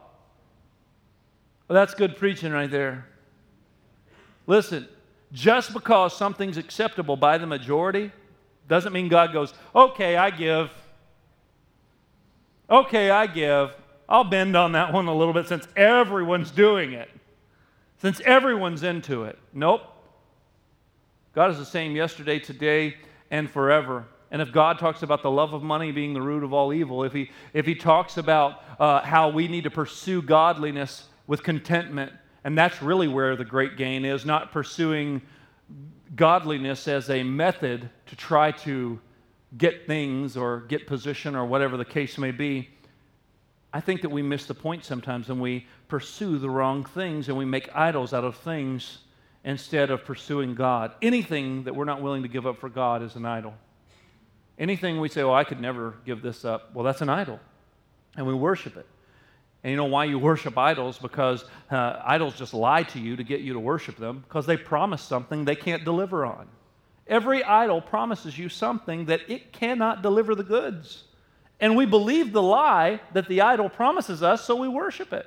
Well, 1.69 1.75
that's 1.75 1.95
good 1.95 2.17
preaching 2.17 2.53
right 2.53 2.71
there. 2.71 3.07
Listen, 4.47 4.87
just 5.35 5.75
because 5.75 6.17
something's 6.17 6.57
acceptable 6.57 7.17
by 7.17 7.37
the 7.37 7.47
majority 7.47 8.13
doesn't 8.69 8.93
mean 8.93 9.09
God 9.09 9.33
goes, 9.33 9.53
okay, 9.75 10.17
I 10.17 10.31
give. 10.31 10.71
Okay, 12.71 13.11
I 13.11 13.27
give. 13.27 13.75
I'll 14.09 14.25
bend 14.25 14.57
on 14.57 14.73
that 14.73 14.93
one 14.93 15.07
a 15.07 15.15
little 15.15 15.35
bit 15.35 15.49
since 15.49 15.67
everyone's 15.77 16.51
doing 16.51 16.93
it, 16.93 17.11
since 17.99 18.21
everyone's 18.21 18.83
into 18.83 19.25
it. 19.25 19.39
Nope. 19.53 19.83
God 21.35 21.51
is 21.51 21.59
the 21.59 21.65
same 21.65 21.97
yesterday, 21.97 22.39
today, 22.39 22.97
and 23.31 23.51
forever. 23.51 24.07
And 24.31 24.41
if 24.41 24.53
God 24.53 24.79
talks 24.79 25.03
about 25.03 25.23
the 25.23 25.31
love 25.31 25.53
of 25.53 25.63
money 25.63 25.91
being 25.91 26.15
the 26.15 26.23
root 26.23 26.45
of 26.45 26.53
all 26.53 26.73
evil, 26.73 27.03
if 27.03 27.13
He, 27.13 27.31
if 27.53 27.67
he 27.67 27.75
talks 27.75 28.17
about 28.17 28.63
uh, 28.79 29.01
how 29.01 29.31
we 29.31 29.49
need 29.49 29.65
to 29.65 29.71
pursue 29.71 30.23
godliness 30.23 31.09
with 31.27 31.43
contentment, 31.43 32.13
and 32.45 32.57
that's 32.57 32.83
really 32.83 33.09
where 33.09 33.37
the 33.37 33.45
great 33.45 33.77
gain 33.77 34.05
is, 34.05 34.27
not 34.27 34.53
pursuing 34.53 35.23
godliness 36.15 36.87
as 36.87 37.11
a 37.11 37.23
method 37.23 37.89
to 38.07 38.17
try 38.17 38.53
to 38.53 39.01
get 39.57 39.87
things 39.87 40.37
or 40.37 40.61
get 40.61 40.87
position 40.87 41.35
or 41.35 41.47
whatever 41.47 41.77
the 41.77 41.85
case 41.85 42.19
may 42.19 42.31
be. 42.31 42.69
I 43.73 43.81
think 43.81 44.03
that 44.03 44.11
we 44.11 44.23
miss 44.23 44.47
the 44.47 44.55
point 44.55 44.85
sometimes 44.85 45.31
and 45.31 45.41
we 45.41 45.67
pursue 45.89 46.39
the 46.39 46.51
wrong 46.51 46.85
things 46.85 47.29
and 47.29 47.37
we 47.37 47.45
make 47.45 47.75
idols 47.75 48.13
out 48.13 48.25
of 48.25 48.37
things 48.37 48.99
instead 49.43 49.91
of 49.91 50.05
pursuing 50.05 50.55
God. 50.55 50.93
Anything 51.03 51.65
that 51.65 51.75
we're 51.75 51.85
not 51.85 52.01
willing 52.01 52.23
to 52.23 52.29
give 52.29 52.47
up 52.47 52.59
for 52.61 52.69
God 52.69 53.03
is 53.03 53.17
an 53.17 53.27
idol. 53.27 53.55
Anything 54.59 55.01
we 55.01 55.09
say, 55.09 55.23
oh, 55.23 55.33
I 55.33 55.45
could 55.45 55.61
never 55.61 55.95
give 56.05 56.23
this 56.23 56.45
up, 56.45 56.73
well, 56.75 56.85
that's 56.85 57.01
an 57.01 57.09
idol. 57.09 57.41
And 58.17 58.27
we 58.27 58.35
worship 58.35 58.77
it. 58.77 58.87
And 59.65 59.71
you 59.71 59.79
know 59.79 59.87
why 59.87 60.05
you 60.05 60.19
worship 60.19 60.59
idols? 60.59 60.99
Because 60.99 61.47
uh, 61.71 62.01
idols 62.05 62.37
just 62.37 62.53
lie 62.53 62.83
to 62.83 63.01
you 63.01 63.17
to 63.17 63.25
get 63.25 63.41
you 63.41 63.55
to 63.55 63.59
worship 63.59 63.97
them 63.97 64.23
because 64.29 64.45
they 64.45 64.59
promise 64.59 65.01
something 65.01 65.47
they 65.47 65.57
can't 65.57 65.85
deliver 65.85 66.27
on. 66.27 66.47
Every 67.07 67.43
idol 67.43 67.81
promises 67.81 68.39
you 68.39 68.51
something 68.51 69.07
that 69.07 69.23
it 69.27 69.53
cannot 69.53 70.03
deliver 70.03 70.35
the 70.35 70.43
goods. 70.43 71.05
And 71.61 71.77
we 71.77 71.87
believe 71.87 72.33
the 72.33 72.43
lie 72.43 73.01
that 73.15 73.27
the 73.27 73.41
idol 73.41 73.71
promises 73.71 74.23
us, 74.23 74.45
so 74.45 74.55
we 74.55 74.69
worship 74.69 75.15
it. 75.15 75.27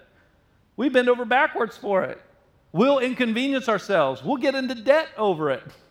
We 0.75 0.89
bend 0.89 1.09
over 1.09 1.25
backwards 1.25 1.75
for 1.75 2.03
it. 2.03 2.21
We'll 2.71 2.99
inconvenience 2.99 3.67
ourselves. 3.67 4.23
We'll 4.23 4.37
get 4.37 4.53
into 4.53 4.75
debt 4.75 5.07
over 5.17 5.49
it 5.49 5.63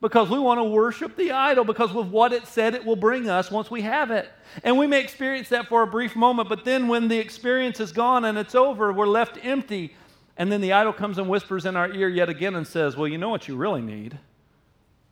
because 0.00 0.28
we 0.28 0.38
want 0.38 0.58
to 0.58 0.64
worship 0.64 1.16
the 1.16 1.32
idol 1.32 1.64
because 1.64 1.94
of 1.94 2.12
what 2.12 2.32
it 2.32 2.46
said 2.46 2.74
it 2.74 2.84
will 2.84 2.96
bring 2.96 3.28
us 3.28 3.50
once 3.50 3.70
we 3.70 3.80
have 3.82 4.10
it. 4.10 4.28
And 4.62 4.76
we 4.76 4.86
may 4.86 5.00
experience 5.00 5.48
that 5.48 5.68
for 5.68 5.82
a 5.82 5.86
brief 5.86 6.14
moment, 6.14 6.48
but 6.48 6.64
then 6.64 6.88
when 6.88 7.08
the 7.08 7.18
experience 7.18 7.80
is 7.80 7.92
gone 7.92 8.24
and 8.24 8.36
it's 8.36 8.54
over, 8.54 8.92
we're 8.92 9.06
left 9.06 9.38
empty. 9.42 9.94
And 10.36 10.50
then 10.50 10.60
the 10.60 10.72
idol 10.72 10.92
comes 10.92 11.18
and 11.18 11.28
whispers 11.28 11.64
in 11.64 11.76
our 11.76 11.90
ear 11.90 12.08
yet 12.08 12.28
again 12.28 12.54
and 12.54 12.66
says, 12.66 12.96
Well, 12.96 13.08
you 13.08 13.18
know 13.18 13.30
what 13.30 13.48
you 13.48 13.56
really 13.56 13.80
need? 13.80 14.18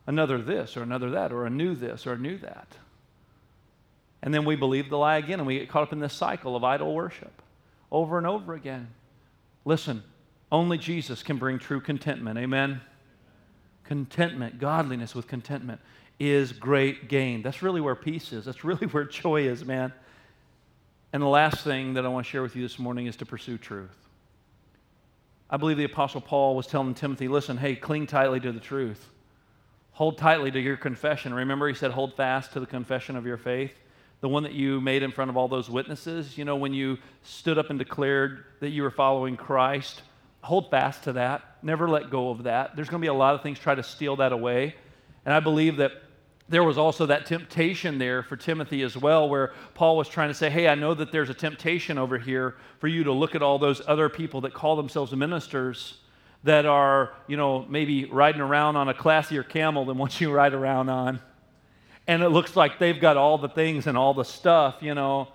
Another 0.06 0.38
this 0.38 0.76
or 0.76 0.82
another 0.82 1.10
that 1.10 1.32
or 1.32 1.46
a 1.46 1.50
new 1.50 1.74
this 1.74 2.06
or 2.06 2.14
a 2.14 2.18
new 2.18 2.36
that. 2.38 2.76
And 4.20 4.34
then 4.34 4.44
we 4.44 4.56
believe 4.56 4.90
the 4.90 4.98
lie 4.98 5.16
again 5.16 5.38
and 5.40 5.46
we 5.46 5.58
get 5.58 5.68
caught 5.68 5.84
up 5.84 5.92
in 5.92 6.00
this 6.00 6.12
cycle 6.12 6.54
of 6.54 6.64
idol 6.64 6.94
worship 6.94 7.40
over 7.90 8.18
and 8.18 8.26
over 8.26 8.52
again. 8.54 8.88
Listen, 9.64 10.02
only 10.50 10.76
Jesus 10.76 11.22
can 11.22 11.38
bring 11.38 11.58
true 11.58 11.80
contentment. 11.80 12.38
Amen 12.38 12.80
contentment, 13.84 14.58
godliness 14.58 15.14
with 15.14 15.26
contentment 15.26 15.80
is 16.18 16.52
great 16.52 17.08
gain. 17.08 17.42
That's 17.42 17.62
really 17.62 17.80
where 17.80 17.94
peace 17.94 18.32
is. 18.32 18.44
That's 18.44 18.64
really 18.64 18.86
where 18.92 19.04
joy 19.04 19.46
is, 19.46 19.64
man. 19.64 19.92
And 21.12 21.22
the 21.22 21.26
last 21.28 21.62
thing 21.62 21.94
that 21.94 22.06
I 22.06 22.08
want 22.08 22.26
to 22.26 22.30
share 22.30 22.42
with 22.42 22.56
you 22.56 22.62
this 22.62 22.78
morning 22.78 23.06
is 23.06 23.16
to 23.16 23.26
pursue 23.26 23.58
truth. 23.58 23.96
I 25.50 25.58
believe 25.58 25.76
the 25.76 25.84
Apostle 25.84 26.22
Paul 26.22 26.56
was 26.56 26.66
telling 26.66 26.94
Timothy, 26.94 27.28
listen, 27.28 27.58
hey, 27.58 27.76
cling 27.76 28.06
tightly 28.06 28.40
to 28.40 28.52
the 28.52 28.60
truth. 28.60 29.10
Hold 29.92 30.16
tightly 30.16 30.50
to 30.50 30.58
your 30.58 30.78
confession. 30.78 31.34
Remember, 31.34 31.68
he 31.68 31.74
said, 31.74 31.90
hold 31.90 32.14
fast 32.16 32.54
to 32.54 32.60
the 32.60 32.66
confession 32.66 33.16
of 33.16 33.26
your 33.26 33.36
faith. 33.36 33.72
The 34.22 34.28
one 34.28 34.44
that 34.44 34.52
you 34.52 34.80
made 34.80 35.02
in 35.02 35.12
front 35.12 35.30
of 35.30 35.36
all 35.36 35.48
those 35.48 35.68
witnesses. 35.68 36.38
You 36.38 36.46
know, 36.46 36.56
when 36.56 36.72
you 36.72 36.96
stood 37.22 37.58
up 37.58 37.68
and 37.68 37.78
declared 37.78 38.44
that 38.60 38.70
you 38.70 38.82
were 38.82 38.90
following 38.90 39.36
Christ, 39.36 40.00
hold 40.42 40.70
fast 40.70 41.04
to 41.04 41.14
that. 41.14 41.42
Never 41.62 41.88
let 41.88 42.10
go 42.10 42.30
of 42.30 42.42
that. 42.44 42.76
There's 42.76 42.88
going 42.88 43.00
to 43.00 43.04
be 43.04 43.08
a 43.08 43.14
lot 43.14 43.34
of 43.34 43.42
things 43.42 43.58
try 43.58 43.74
to 43.74 43.82
steal 43.82 44.16
that 44.16 44.32
away. 44.32 44.74
And 45.24 45.32
I 45.32 45.40
believe 45.40 45.76
that 45.78 45.92
there 46.48 46.64
was 46.64 46.76
also 46.76 47.06
that 47.06 47.26
temptation 47.26 47.98
there 47.98 48.22
for 48.22 48.36
Timothy 48.36 48.82
as 48.82 48.96
well, 48.96 49.28
where 49.28 49.52
Paul 49.74 49.96
was 49.96 50.08
trying 50.08 50.28
to 50.28 50.34
say, 50.34 50.50
Hey, 50.50 50.68
I 50.68 50.74
know 50.74 50.92
that 50.94 51.12
there's 51.12 51.30
a 51.30 51.34
temptation 51.34 51.96
over 51.96 52.18
here 52.18 52.56
for 52.78 52.88
you 52.88 53.04
to 53.04 53.12
look 53.12 53.34
at 53.34 53.42
all 53.42 53.58
those 53.58 53.80
other 53.86 54.08
people 54.08 54.42
that 54.42 54.52
call 54.52 54.76
themselves 54.76 55.14
ministers 55.14 55.98
that 56.44 56.66
are, 56.66 57.12
you 57.28 57.36
know, 57.36 57.64
maybe 57.68 58.04
riding 58.06 58.40
around 58.40 58.76
on 58.76 58.88
a 58.88 58.94
classier 58.94 59.48
camel 59.48 59.84
than 59.84 59.96
what 59.96 60.20
you 60.20 60.32
ride 60.32 60.54
around 60.54 60.88
on. 60.88 61.20
And 62.06 62.22
it 62.22 62.30
looks 62.30 62.56
like 62.56 62.80
they've 62.80 63.00
got 63.00 63.16
all 63.16 63.38
the 63.38 63.48
things 63.48 63.86
and 63.86 63.96
all 63.96 64.12
the 64.12 64.24
stuff, 64.24 64.76
you 64.80 64.94
know. 64.94 65.28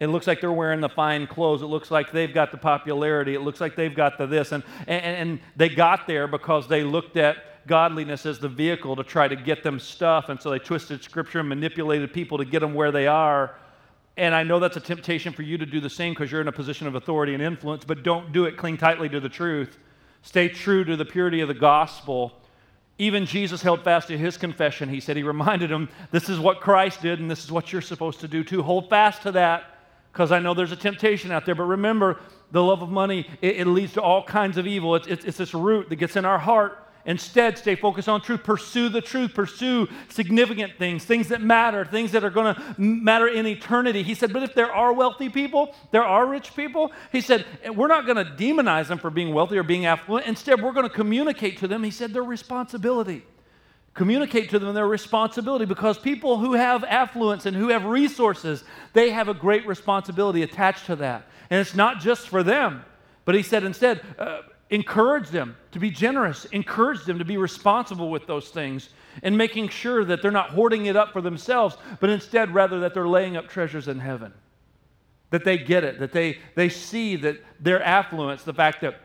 It 0.00 0.08
looks 0.08 0.26
like 0.26 0.40
they're 0.40 0.52
wearing 0.52 0.80
the 0.80 0.88
fine 0.88 1.26
clothes. 1.26 1.62
It 1.62 1.66
looks 1.66 1.90
like 1.90 2.10
they've 2.10 2.32
got 2.32 2.50
the 2.50 2.58
popularity. 2.58 3.34
It 3.34 3.40
looks 3.40 3.60
like 3.60 3.76
they've 3.76 3.94
got 3.94 4.18
the 4.18 4.26
this. 4.26 4.52
And, 4.52 4.64
and, 4.88 5.04
and 5.04 5.40
they 5.56 5.68
got 5.68 6.06
there 6.06 6.26
because 6.26 6.66
they 6.66 6.82
looked 6.82 7.16
at 7.16 7.66
godliness 7.66 8.26
as 8.26 8.38
the 8.38 8.48
vehicle 8.48 8.96
to 8.96 9.04
try 9.04 9.28
to 9.28 9.36
get 9.36 9.62
them 9.62 9.78
stuff. 9.78 10.28
And 10.28 10.40
so 10.40 10.50
they 10.50 10.58
twisted 10.58 11.02
scripture 11.02 11.40
and 11.40 11.48
manipulated 11.48 12.12
people 12.12 12.38
to 12.38 12.44
get 12.44 12.60
them 12.60 12.74
where 12.74 12.90
they 12.90 13.06
are. 13.06 13.54
And 14.16 14.34
I 14.34 14.42
know 14.42 14.58
that's 14.58 14.76
a 14.76 14.80
temptation 14.80 15.32
for 15.32 15.42
you 15.42 15.58
to 15.58 15.66
do 15.66 15.80
the 15.80 15.90
same 15.90 16.12
because 16.12 16.30
you're 16.30 16.40
in 16.40 16.48
a 16.48 16.52
position 16.52 16.86
of 16.86 16.94
authority 16.96 17.34
and 17.34 17.42
influence, 17.42 17.84
but 17.84 18.02
don't 18.02 18.32
do 18.32 18.44
it. 18.44 18.56
Cling 18.56 18.76
tightly 18.76 19.08
to 19.08 19.20
the 19.20 19.28
truth. 19.28 19.78
Stay 20.22 20.48
true 20.48 20.84
to 20.84 20.96
the 20.96 21.04
purity 21.04 21.40
of 21.40 21.48
the 21.48 21.54
gospel. 21.54 22.40
Even 22.98 23.26
Jesus 23.26 23.60
held 23.60 23.82
fast 23.82 24.08
to 24.08 24.18
his 24.18 24.36
confession. 24.36 24.88
He 24.88 25.00
said, 25.00 25.16
He 25.16 25.22
reminded 25.24 25.70
him, 25.70 25.88
This 26.12 26.28
is 26.28 26.38
what 26.38 26.60
Christ 26.60 27.02
did, 27.02 27.18
and 27.18 27.30
this 27.30 27.44
is 27.44 27.50
what 27.50 27.72
you're 27.72 27.82
supposed 27.82 28.20
to 28.20 28.28
do 28.28 28.44
too. 28.44 28.62
Hold 28.62 28.88
fast 28.88 29.22
to 29.22 29.32
that 29.32 29.73
because 30.14 30.30
I 30.30 30.38
know 30.38 30.54
there's 30.54 30.70
a 30.70 30.76
temptation 30.76 31.32
out 31.32 31.44
there. 31.44 31.56
But 31.56 31.64
remember, 31.64 32.20
the 32.52 32.62
love 32.62 32.82
of 32.82 32.88
money, 32.88 33.28
it, 33.42 33.56
it 33.56 33.66
leads 33.66 33.94
to 33.94 34.00
all 34.00 34.22
kinds 34.22 34.56
of 34.56 34.64
evil. 34.64 34.94
It's, 34.94 35.08
it's, 35.08 35.24
it's 35.24 35.38
this 35.38 35.52
root 35.52 35.88
that 35.88 35.96
gets 35.96 36.14
in 36.14 36.24
our 36.24 36.38
heart. 36.38 36.78
Instead, 37.04 37.58
stay 37.58 37.74
focused 37.74 38.08
on 38.08 38.20
truth. 38.20 38.44
Pursue 38.44 38.88
the 38.88 39.00
truth. 39.00 39.34
Pursue 39.34 39.88
significant 40.08 40.78
things, 40.78 41.04
things 41.04 41.28
that 41.28 41.42
matter, 41.42 41.84
things 41.84 42.12
that 42.12 42.22
are 42.22 42.30
going 42.30 42.54
to 42.54 42.74
matter 42.78 43.26
in 43.26 43.44
eternity. 43.44 44.04
He 44.04 44.14
said, 44.14 44.32
but 44.32 44.44
if 44.44 44.54
there 44.54 44.72
are 44.72 44.92
wealthy 44.92 45.28
people, 45.28 45.74
there 45.90 46.04
are 46.04 46.24
rich 46.26 46.54
people, 46.54 46.92
he 47.10 47.20
said, 47.20 47.44
eh, 47.64 47.70
we're 47.70 47.88
not 47.88 48.06
going 48.06 48.24
to 48.24 48.32
demonize 48.36 48.86
them 48.86 48.98
for 48.98 49.10
being 49.10 49.34
wealthy 49.34 49.58
or 49.58 49.64
being 49.64 49.84
affluent. 49.84 50.26
Instead, 50.26 50.62
we're 50.62 50.72
going 50.72 50.88
to 50.88 50.94
communicate 50.94 51.58
to 51.58 51.66
them, 51.66 51.82
he 51.82 51.90
said, 51.90 52.12
their 52.12 52.22
responsibility 52.22 53.24
communicate 53.94 54.50
to 54.50 54.58
them 54.58 54.74
their 54.74 54.88
responsibility 54.88 55.64
because 55.64 55.98
people 55.98 56.38
who 56.38 56.54
have 56.54 56.84
affluence 56.84 57.46
and 57.46 57.56
who 57.56 57.68
have 57.68 57.84
resources, 57.84 58.64
they 58.92 59.10
have 59.10 59.28
a 59.28 59.34
great 59.34 59.66
responsibility 59.66 60.42
attached 60.42 60.86
to 60.86 60.96
that. 60.96 61.26
And 61.48 61.60
it's 61.60 61.74
not 61.74 62.00
just 62.00 62.28
for 62.28 62.42
them, 62.42 62.84
but 63.24 63.34
he 63.34 63.42
said 63.42 63.62
instead, 63.62 64.00
uh, 64.18 64.42
encourage 64.70 65.28
them 65.28 65.56
to 65.70 65.78
be 65.78 65.90
generous, 65.90 66.44
encourage 66.46 67.04
them 67.04 67.18
to 67.18 67.24
be 67.24 67.36
responsible 67.36 68.10
with 68.10 68.26
those 68.26 68.48
things, 68.48 68.88
and 69.22 69.38
making 69.38 69.68
sure 69.68 70.04
that 70.04 70.20
they're 70.20 70.32
not 70.32 70.50
hoarding 70.50 70.86
it 70.86 70.96
up 70.96 71.12
for 71.12 71.20
themselves, 71.20 71.76
but 72.00 72.10
instead, 72.10 72.52
rather, 72.52 72.80
that 72.80 72.94
they're 72.94 73.06
laying 73.06 73.36
up 73.36 73.48
treasures 73.48 73.86
in 73.86 74.00
heaven. 74.00 74.32
That 75.30 75.44
they 75.44 75.58
get 75.58 75.84
it, 75.84 76.00
that 76.00 76.12
they, 76.12 76.38
they 76.56 76.68
see 76.68 77.14
that 77.16 77.40
their 77.60 77.82
affluence, 77.82 78.42
the 78.42 78.54
fact 78.54 78.80
that 78.80 79.00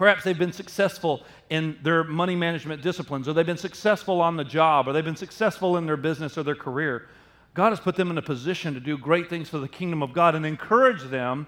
Perhaps 0.00 0.24
they've 0.24 0.38
been 0.38 0.50
successful 0.50 1.24
in 1.50 1.76
their 1.82 2.04
money 2.04 2.34
management 2.34 2.80
disciplines, 2.80 3.28
or 3.28 3.34
they've 3.34 3.44
been 3.44 3.58
successful 3.58 4.22
on 4.22 4.34
the 4.34 4.44
job, 4.44 4.88
or 4.88 4.94
they've 4.94 5.04
been 5.04 5.14
successful 5.14 5.76
in 5.76 5.84
their 5.84 5.98
business 5.98 6.38
or 6.38 6.42
their 6.42 6.54
career. 6.54 7.06
God 7.52 7.68
has 7.68 7.80
put 7.80 7.96
them 7.96 8.10
in 8.10 8.16
a 8.16 8.22
position 8.22 8.72
to 8.72 8.80
do 8.80 8.96
great 8.96 9.28
things 9.28 9.50
for 9.50 9.58
the 9.58 9.68
kingdom 9.68 10.02
of 10.02 10.14
God 10.14 10.34
and 10.34 10.46
encourage 10.46 11.02
them 11.02 11.46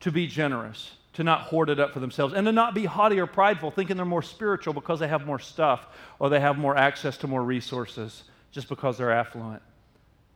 to 0.00 0.10
be 0.10 0.26
generous, 0.26 0.96
to 1.12 1.22
not 1.22 1.42
hoard 1.42 1.70
it 1.70 1.78
up 1.78 1.92
for 1.92 2.00
themselves, 2.00 2.34
and 2.34 2.44
to 2.48 2.50
not 2.50 2.74
be 2.74 2.84
haughty 2.84 3.20
or 3.20 3.28
prideful, 3.28 3.70
thinking 3.70 3.96
they're 3.96 4.04
more 4.04 4.22
spiritual 4.22 4.74
because 4.74 4.98
they 4.98 5.06
have 5.06 5.24
more 5.24 5.38
stuff 5.38 5.86
or 6.18 6.28
they 6.28 6.40
have 6.40 6.58
more 6.58 6.76
access 6.76 7.16
to 7.18 7.28
more 7.28 7.44
resources 7.44 8.24
just 8.50 8.68
because 8.68 8.98
they're 8.98 9.12
affluent. 9.12 9.62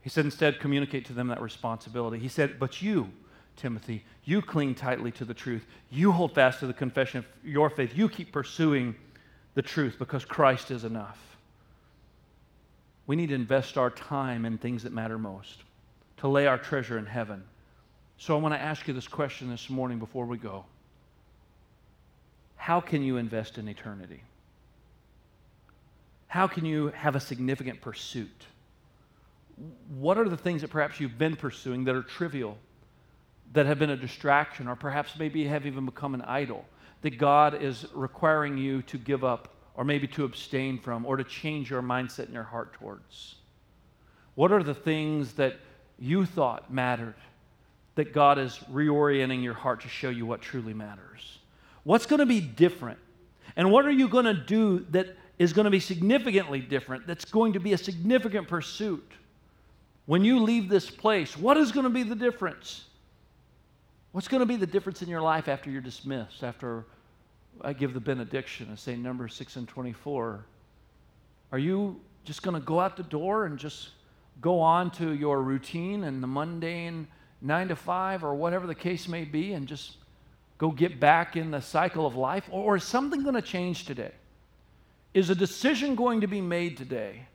He 0.00 0.10
said, 0.10 0.24
instead, 0.24 0.60
communicate 0.60 1.06
to 1.06 1.12
them 1.12 1.26
that 1.26 1.42
responsibility. 1.42 2.20
He 2.20 2.28
said, 2.28 2.60
but 2.60 2.80
you, 2.80 3.10
Timothy, 3.58 4.04
you 4.24 4.40
cling 4.40 4.74
tightly 4.74 5.10
to 5.12 5.24
the 5.24 5.34
truth. 5.34 5.66
You 5.90 6.12
hold 6.12 6.34
fast 6.34 6.60
to 6.60 6.66
the 6.66 6.72
confession 6.72 7.18
of 7.18 7.26
your 7.44 7.68
faith. 7.68 7.92
You 7.94 8.08
keep 8.08 8.32
pursuing 8.32 8.94
the 9.54 9.62
truth 9.62 9.96
because 9.98 10.24
Christ 10.24 10.70
is 10.70 10.84
enough. 10.84 11.18
We 13.06 13.16
need 13.16 13.28
to 13.28 13.34
invest 13.34 13.76
our 13.76 13.90
time 13.90 14.44
in 14.44 14.58
things 14.58 14.82
that 14.84 14.92
matter 14.92 15.18
most, 15.18 15.64
to 16.18 16.28
lay 16.28 16.46
our 16.46 16.58
treasure 16.58 16.98
in 16.98 17.06
heaven. 17.06 17.42
So 18.18 18.36
I 18.36 18.40
want 18.40 18.54
to 18.54 18.60
ask 18.60 18.86
you 18.86 18.94
this 18.94 19.08
question 19.08 19.50
this 19.50 19.68
morning 19.68 19.98
before 19.98 20.26
we 20.26 20.38
go. 20.38 20.64
How 22.56 22.80
can 22.80 23.02
you 23.02 23.16
invest 23.16 23.58
in 23.58 23.68
eternity? 23.68 24.22
How 26.26 26.46
can 26.46 26.64
you 26.64 26.88
have 26.88 27.16
a 27.16 27.20
significant 27.20 27.80
pursuit? 27.80 28.46
What 29.98 30.18
are 30.18 30.28
the 30.28 30.36
things 30.36 30.60
that 30.60 30.70
perhaps 30.70 31.00
you've 31.00 31.18
been 31.18 31.34
pursuing 31.34 31.84
that 31.84 31.94
are 31.94 32.02
trivial 32.02 32.58
that 33.52 33.66
have 33.66 33.78
been 33.78 33.90
a 33.90 33.96
distraction 33.96 34.68
or 34.68 34.76
perhaps 34.76 35.18
maybe 35.18 35.44
have 35.44 35.66
even 35.66 35.84
become 35.84 36.14
an 36.14 36.22
idol 36.22 36.64
that 37.02 37.18
God 37.18 37.62
is 37.62 37.87
requiring 37.94 38.58
you 38.58 38.82
to 38.82 38.98
give 38.98 39.24
up 39.24 39.54
or 39.74 39.84
maybe 39.84 40.06
to 40.08 40.24
abstain 40.24 40.78
from 40.78 41.06
or 41.06 41.16
to 41.16 41.24
change 41.24 41.70
your 41.70 41.82
mindset 41.82 42.24
and 42.24 42.34
your 42.34 42.42
heart 42.42 42.72
towards? 42.74 43.37
What 44.34 44.52
are 44.52 44.62
the 44.62 44.74
things 44.74 45.32
that 45.34 45.56
you 45.98 46.26
thought 46.26 46.72
mattered 46.72 47.14
that 47.94 48.12
God 48.12 48.38
is 48.38 48.58
reorienting 48.70 49.42
your 49.42 49.54
heart 49.54 49.80
to 49.82 49.88
show 49.88 50.11
you 50.11 50.26
what 50.26 50.40
truly 50.40 50.74
matters? 50.74 51.38
What's 51.84 52.06
going 52.06 52.20
to 52.20 52.26
be 52.26 52.40
different? 52.40 52.98
And 53.56 53.72
what 53.72 53.87
are 53.87 53.90
you 53.90 54.08
going 54.08 54.26
to 54.26 54.34
do 54.34 54.87
that 54.90 55.16
is 55.38 55.52
going 55.52 55.64
to 55.64 55.70
be 55.70 55.80
significantly 55.80 56.61
different, 56.61 57.06
that's 57.06 57.24
going 57.24 57.54
to 57.54 57.61
be 57.61 57.72
a 57.72 57.78
significant 57.78 58.46
pursuit? 58.46 59.12
When 60.06 60.24
you 60.24 60.40
leave 60.40 60.68
this 60.68 60.90
place, 60.90 61.37
what 61.37 61.56
is 61.56 61.72
going 61.72 61.84
to 61.84 61.90
be 61.90 62.02
the 62.02 62.14
difference? 62.14 62.84
What's 64.18 64.26
going 64.26 64.40
to 64.40 64.46
be 64.46 64.57
the 64.57 64.66
difference 64.66 65.00
in 65.00 65.09
your 65.09 65.20
life 65.20 65.46
after 65.46 65.70
you're 65.70 65.81
dismissed, 65.81 66.42
after 66.42 66.85
I 67.61 67.72
give 67.72 67.94
the 67.94 68.00
benediction 68.00 68.66
and 68.66 68.76
say 68.76 68.96
number 68.96 69.28
6 69.28 69.54
and 69.54 69.68
24? 69.68 70.44
Are 71.52 71.59
you 71.59 72.00
just 72.24 72.42
going 72.42 72.61
to 72.61 72.66
go 72.66 72.81
out 72.81 72.96
the 72.96 73.04
door 73.04 73.46
and 73.46 73.57
just 73.57 73.90
go 74.40 74.59
on 74.59 74.90
to 74.90 75.14
your 75.14 75.40
routine 75.40 76.02
and 76.02 76.20
the 76.20 76.26
mundane 76.26 77.07
9 77.42 77.68
to 77.68 77.76
5 77.76 78.24
or 78.24 78.35
whatever 78.35 78.66
the 78.66 78.74
case 78.74 79.07
may 79.07 79.22
be 79.22 79.52
and 79.52 79.68
just 79.68 79.98
go 80.59 80.72
get 80.72 80.98
back 80.98 81.37
in 81.37 81.52
the 81.52 81.61
cycle 81.61 82.04
of 82.04 82.16
life? 82.16 82.48
Or 82.50 82.74
is 82.74 82.83
something 82.83 83.22
going 83.22 83.37
to 83.37 83.40
change 83.40 83.85
today? 83.85 84.14
Is 85.14 85.31
a 85.31 85.35
decision 85.37 85.94
going 85.94 86.22
to 86.22 86.26
be 86.26 86.40
made 86.40 86.76
today 86.76 87.28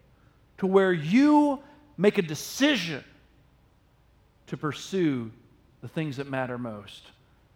to 0.58 0.68
where 0.68 0.92
you 0.92 1.60
make 1.96 2.18
a 2.18 2.22
decision 2.22 3.06
to 4.48 4.58
pursue 4.58 5.32
the 5.84 5.90
things 5.90 6.16
that 6.16 6.30
matter 6.30 6.58
most. 6.58 7.12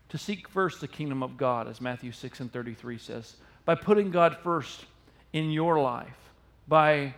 To 0.10 0.18
seek 0.18 0.50
first 0.50 0.82
the 0.82 0.88
kingdom 0.88 1.24
of 1.24 1.38
God, 1.38 1.68
as 1.68 1.80
Matthew 1.80 2.12
6 2.12 2.42
and 2.42 2.52
33 2.52 2.98
says, 2.98 3.38
by 3.64 3.74
putting 3.74 4.12
God 4.12 4.38
first 4.44 4.86
in 5.32 5.50
your 5.50 5.80
life, 5.80 6.30
by 6.68 7.16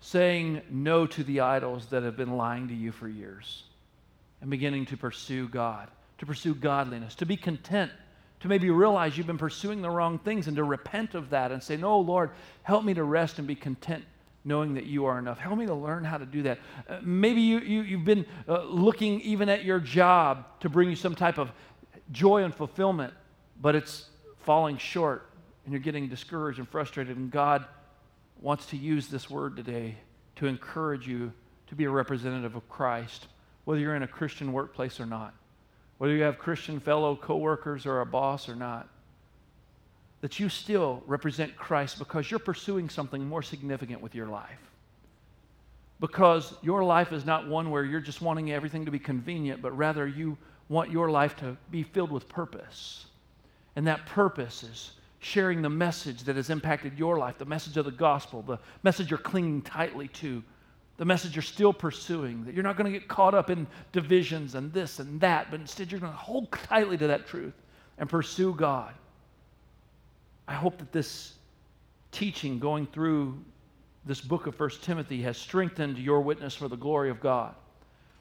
saying 0.00 0.62
no 0.70 1.04
to 1.04 1.24
the 1.24 1.40
idols 1.40 1.86
that 1.86 2.04
have 2.04 2.16
been 2.16 2.36
lying 2.36 2.68
to 2.68 2.74
you 2.74 2.92
for 2.92 3.08
years, 3.08 3.64
and 4.40 4.48
beginning 4.48 4.86
to 4.86 4.96
pursue 4.96 5.48
God, 5.48 5.90
to 6.18 6.26
pursue 6.26 6.54
godliness, 6.54 7.16
to 7.16 7.26
be 7.26 7.36
content, 7.36 7.90
to 8.38 8.46
maybe 8.46 8.70
realize 8.70 9.18
you've 9.18 9.26
been 9.26 9.38
pursuing 9.38 9.82
the 9.82 9.90
wrong 9.90 10.16
things 10.20 10.46
and 10.46 10.56
to 10.56 10.64
repent 10.64 11.16
of 11.16 11.30
that 11.30 11.50
and 11.50 11.60
say, 11.60 11.76
No, 11.76 11.98
Lord, 11.98 12.30
help 12.62 12.84
me 12.84 12.94
to 12.94 13.02
rest 13.02 13.40
and 13.40 13.48
be 13.48 13.56
content 13.56 14.04
knowing 14.46 14.74
that 14.74 14.86
you 14.86 15.04
are 15.04 15.18
enough. 15.18 15.38
Help 15.38 15.58
me 15.58 15.66
to 15.66 15.74
learn 15.74 16.04
how 16.04 16.16
to 16.16 16.24
do 16.24 16.42
that. 16.44 16.58
Uh, 16.88 17.00
maybe 17.02 17.40
you, 17.40 17.58
you, 17.58 17.82
you've 17.82 18.04
been 18.04 18.24
uh, 18.48 18.62
looking 18.62 19.20
even 19.22 19.48
at 19.48 19.64
your 19.64 19.80
job 19.80 20.46
to 20.60 20.68
bring 20.68 20.88
you 20.88 20.94
some 20.94 21.16
type 21.16 21.36
of 21.36 21.50
joy 22.12 22.44
and 22.44 22.54
fulfillment, 22.54 23.12
but 23.60 23.74
it's 23.74 24.08
falling 24.44 24.78
short 24.78 25.28
and 25.64 25.72
you're 25.72 25.82
getting 25.82 26.08
discouraged 26.08 26.60
and 26.60 26.68
frustrated. 26.68 27.16
And 27.16 27.28
God 27.28 27.64
wants 28.40 28.66
to 28.66 28.76
use 28.76 29.08
this 29.08 29.28
word 29.28 29.56
today 29.56 29.96
to 30.36 30.46
encourage 30.46 31.08
you 31.08 31.32
to 31.66 31.74
be 31.74 31.84
a 31.84 31.90
representative 31.90 32.54
of 32.54 32.68
Christ, 32.68 33.26
whether 33.64 33.80
you're 33.80 33.96
in 33.96 34.04
a 34.04 34.08
Christian 34.08 34.52
workplace 34.52 35.00
or 35.00 35.06
not, 35.06 35.34
whether 35.98 36.14
you 36.14 36.22
have 36.22 36.38
Christian 36.38 36.78
fellow 36.78 37.16
coworkers 37.16 37.84
or 37.84 38.00
a 38.00 38.06
boss 38.06 38.48
or 38.48 38.54
not 38.54 38.88
that 40.20 40.40
you 40.40 40.48
still 40.48 41.02
represent 41.06 41.56
Christ 41.56 41.98
because 41.98 42.30
you're 42.30 42.40
pursuing 42.40 42.88
something 42.88 43.26
more 43.26 43.42
significant 43.42 44.00
with 44.00 44.14
your 44.14 44.26
life. 44.26 44.58
Because 46.00 46.54
your 46.62 46.84
life 46.84 47.12
is 47.12 47.24
not 47.24 47.48
one 47.48 47.70
where 47.70 47.84
you're 47.84 48.00
just 48.00 48.20
wanting 48.20 48.52
everything 48.52 48.84
to 48.84 48.90
be 48.90 48.98
convenient, 48.98 49.62
but 49.62 49.76
rather 49.76 50.06
you 50.06 50.36
want 50.68 50.90
your 50.90 51.10
life 51.10 51.36
to 51.36 51.56
be 51.70 51.82
filled 51.82 52.10
with 52.10 52.28
purpose. 52.28 53.06
And 53.76 53.86
that 53.86 54.06
purpose 54.06 54.62
is 54.62 54.92
sharing 55.20 55.62
the 55.62 55.70
message 55.70 56.22
that 56.24 56.36
has 56.36 56.50
impacted 56.50 56.98
your 56.98 57.18
life, 57.18 57.38
the 57.38 57.44
message 57.44 57.76
of 57.76 57.84
the 57.84 57.90
gospel, 57.90 58.42
the 58.42 58.58
message 58.82 59.10
you're 59.10 59.18
clinging 59.18 59.62
tightly 59.62 60.08
to, 60.08 60.42
the 60.98 61.04
message 61.04 61.34
you're 61.34 61.42
still 61.42 61.72
pursuing, 61.72 62.44
that 62.44 62.54
you're 62.54 62.62
not 62.62 62.76
going 62.76 62.90
to 62.90 62.98
get 62.98 63.08
caught 63.08 63.34
up 63.34 63.50
in 63.50 63.66
divisions 63.92 64.54
and 64.54 64.72
this 64.72 64.98
and 64.98 65.20
that, 65.20 65.50
but 65.50 65.60
instead 65.60 65.90
you're 65.90 66.00
going 66.00 66.12
to 66.12 66.18
hold 66.18 66.50
tightly 66.52 66.96
to 66.96 67.06
that 67.06 67.26
truth 67.26 67.54
and 67.98 68.08
pursue 68.08 68.54
God. 68.54 68.92
I 70.48 70.54
hope 70.54 70.78
that 70.78 70.92
this 70.92 71.34
teaching 72.12 72.58
going 72.58 72.86
through 72.86 73.38
this 74.04 74.20
book 74.20 74.46
of 74.46 74.54
First 74.54 74.82
Timothy 74.82 75.22
has 75.22 75.36
strengthened 75.36 75.98
your 75.98 76.20
witness 76.20 76.54
for 76.54 76.68
the 76.68 76.76
glory 76.76 77.10
of 77.10 77.20
God. 77.20 77.54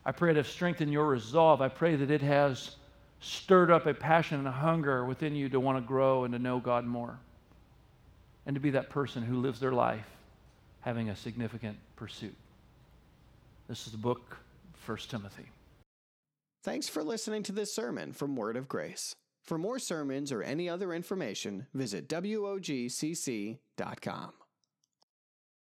I 0.06 0.12
pray 0.12 0.32
it 0.32 0.36
has 0.36 0.48
strengthened 0.48 0.92
your 0.92 1.08
resolve. 1.08 1.62
I 1.62 1.70
pray 1.70 1.96
that 1.96 2.12
it 2.12 2.22
has 2.22 2.76
stirred 3.20 3.72
up 3.72 3.86
a 3.86 3.94
passion 3.94 4.40
and 4.40 4.48
a 4.48 4.52
hunger 4.52 5.06
within 5.06 5.36
you 5.36 5.50
to 5.50 5.60
want 5.60 5.78
to 5.78 5.88
grow 5.88 6.26
and 6.26 6.34
to 6.34 6.40
know 6.40 6.60
God 6.60 6.86
more 6.86 7.20
and 8.46 8.56
to 8.56 8.60
be 8.60 8.72
that 8.72 8.90
person 8.90 9.24
who 9.24 9.38
lives 9.38 9.60
their 9.60 9.72
life 9.72 10.06
having 10.82 11.10
a 11.10 11.16
significant 11.16 11.78
pursuit. 11.96 12.36
This 13.68 13.88
is 13.88 13.92
the 13.92 13.98
book, 13.98 14.38
First 14.74 15.10
Timothy. 15.10 15.46
Thanks 16.64 16.88
for 16.88 17.04
listening 17.04 17.42
to 17.44 17.52
this 17.52 17.74
sermon 17.74 18.14
from 18.14 18.36
Word 18.36 18.56
of 18.56 18.68
Grace. 18.68 19.16
For 19.48 19.58
more 19.60 19.78
sermons 19.78 20.32
or 20.32 20.42
any 20.42 20.68
other 20.68 20.94
information, 20.94 21.68
visit 21.74 22.10
WOGCC.com. 22.10 23.60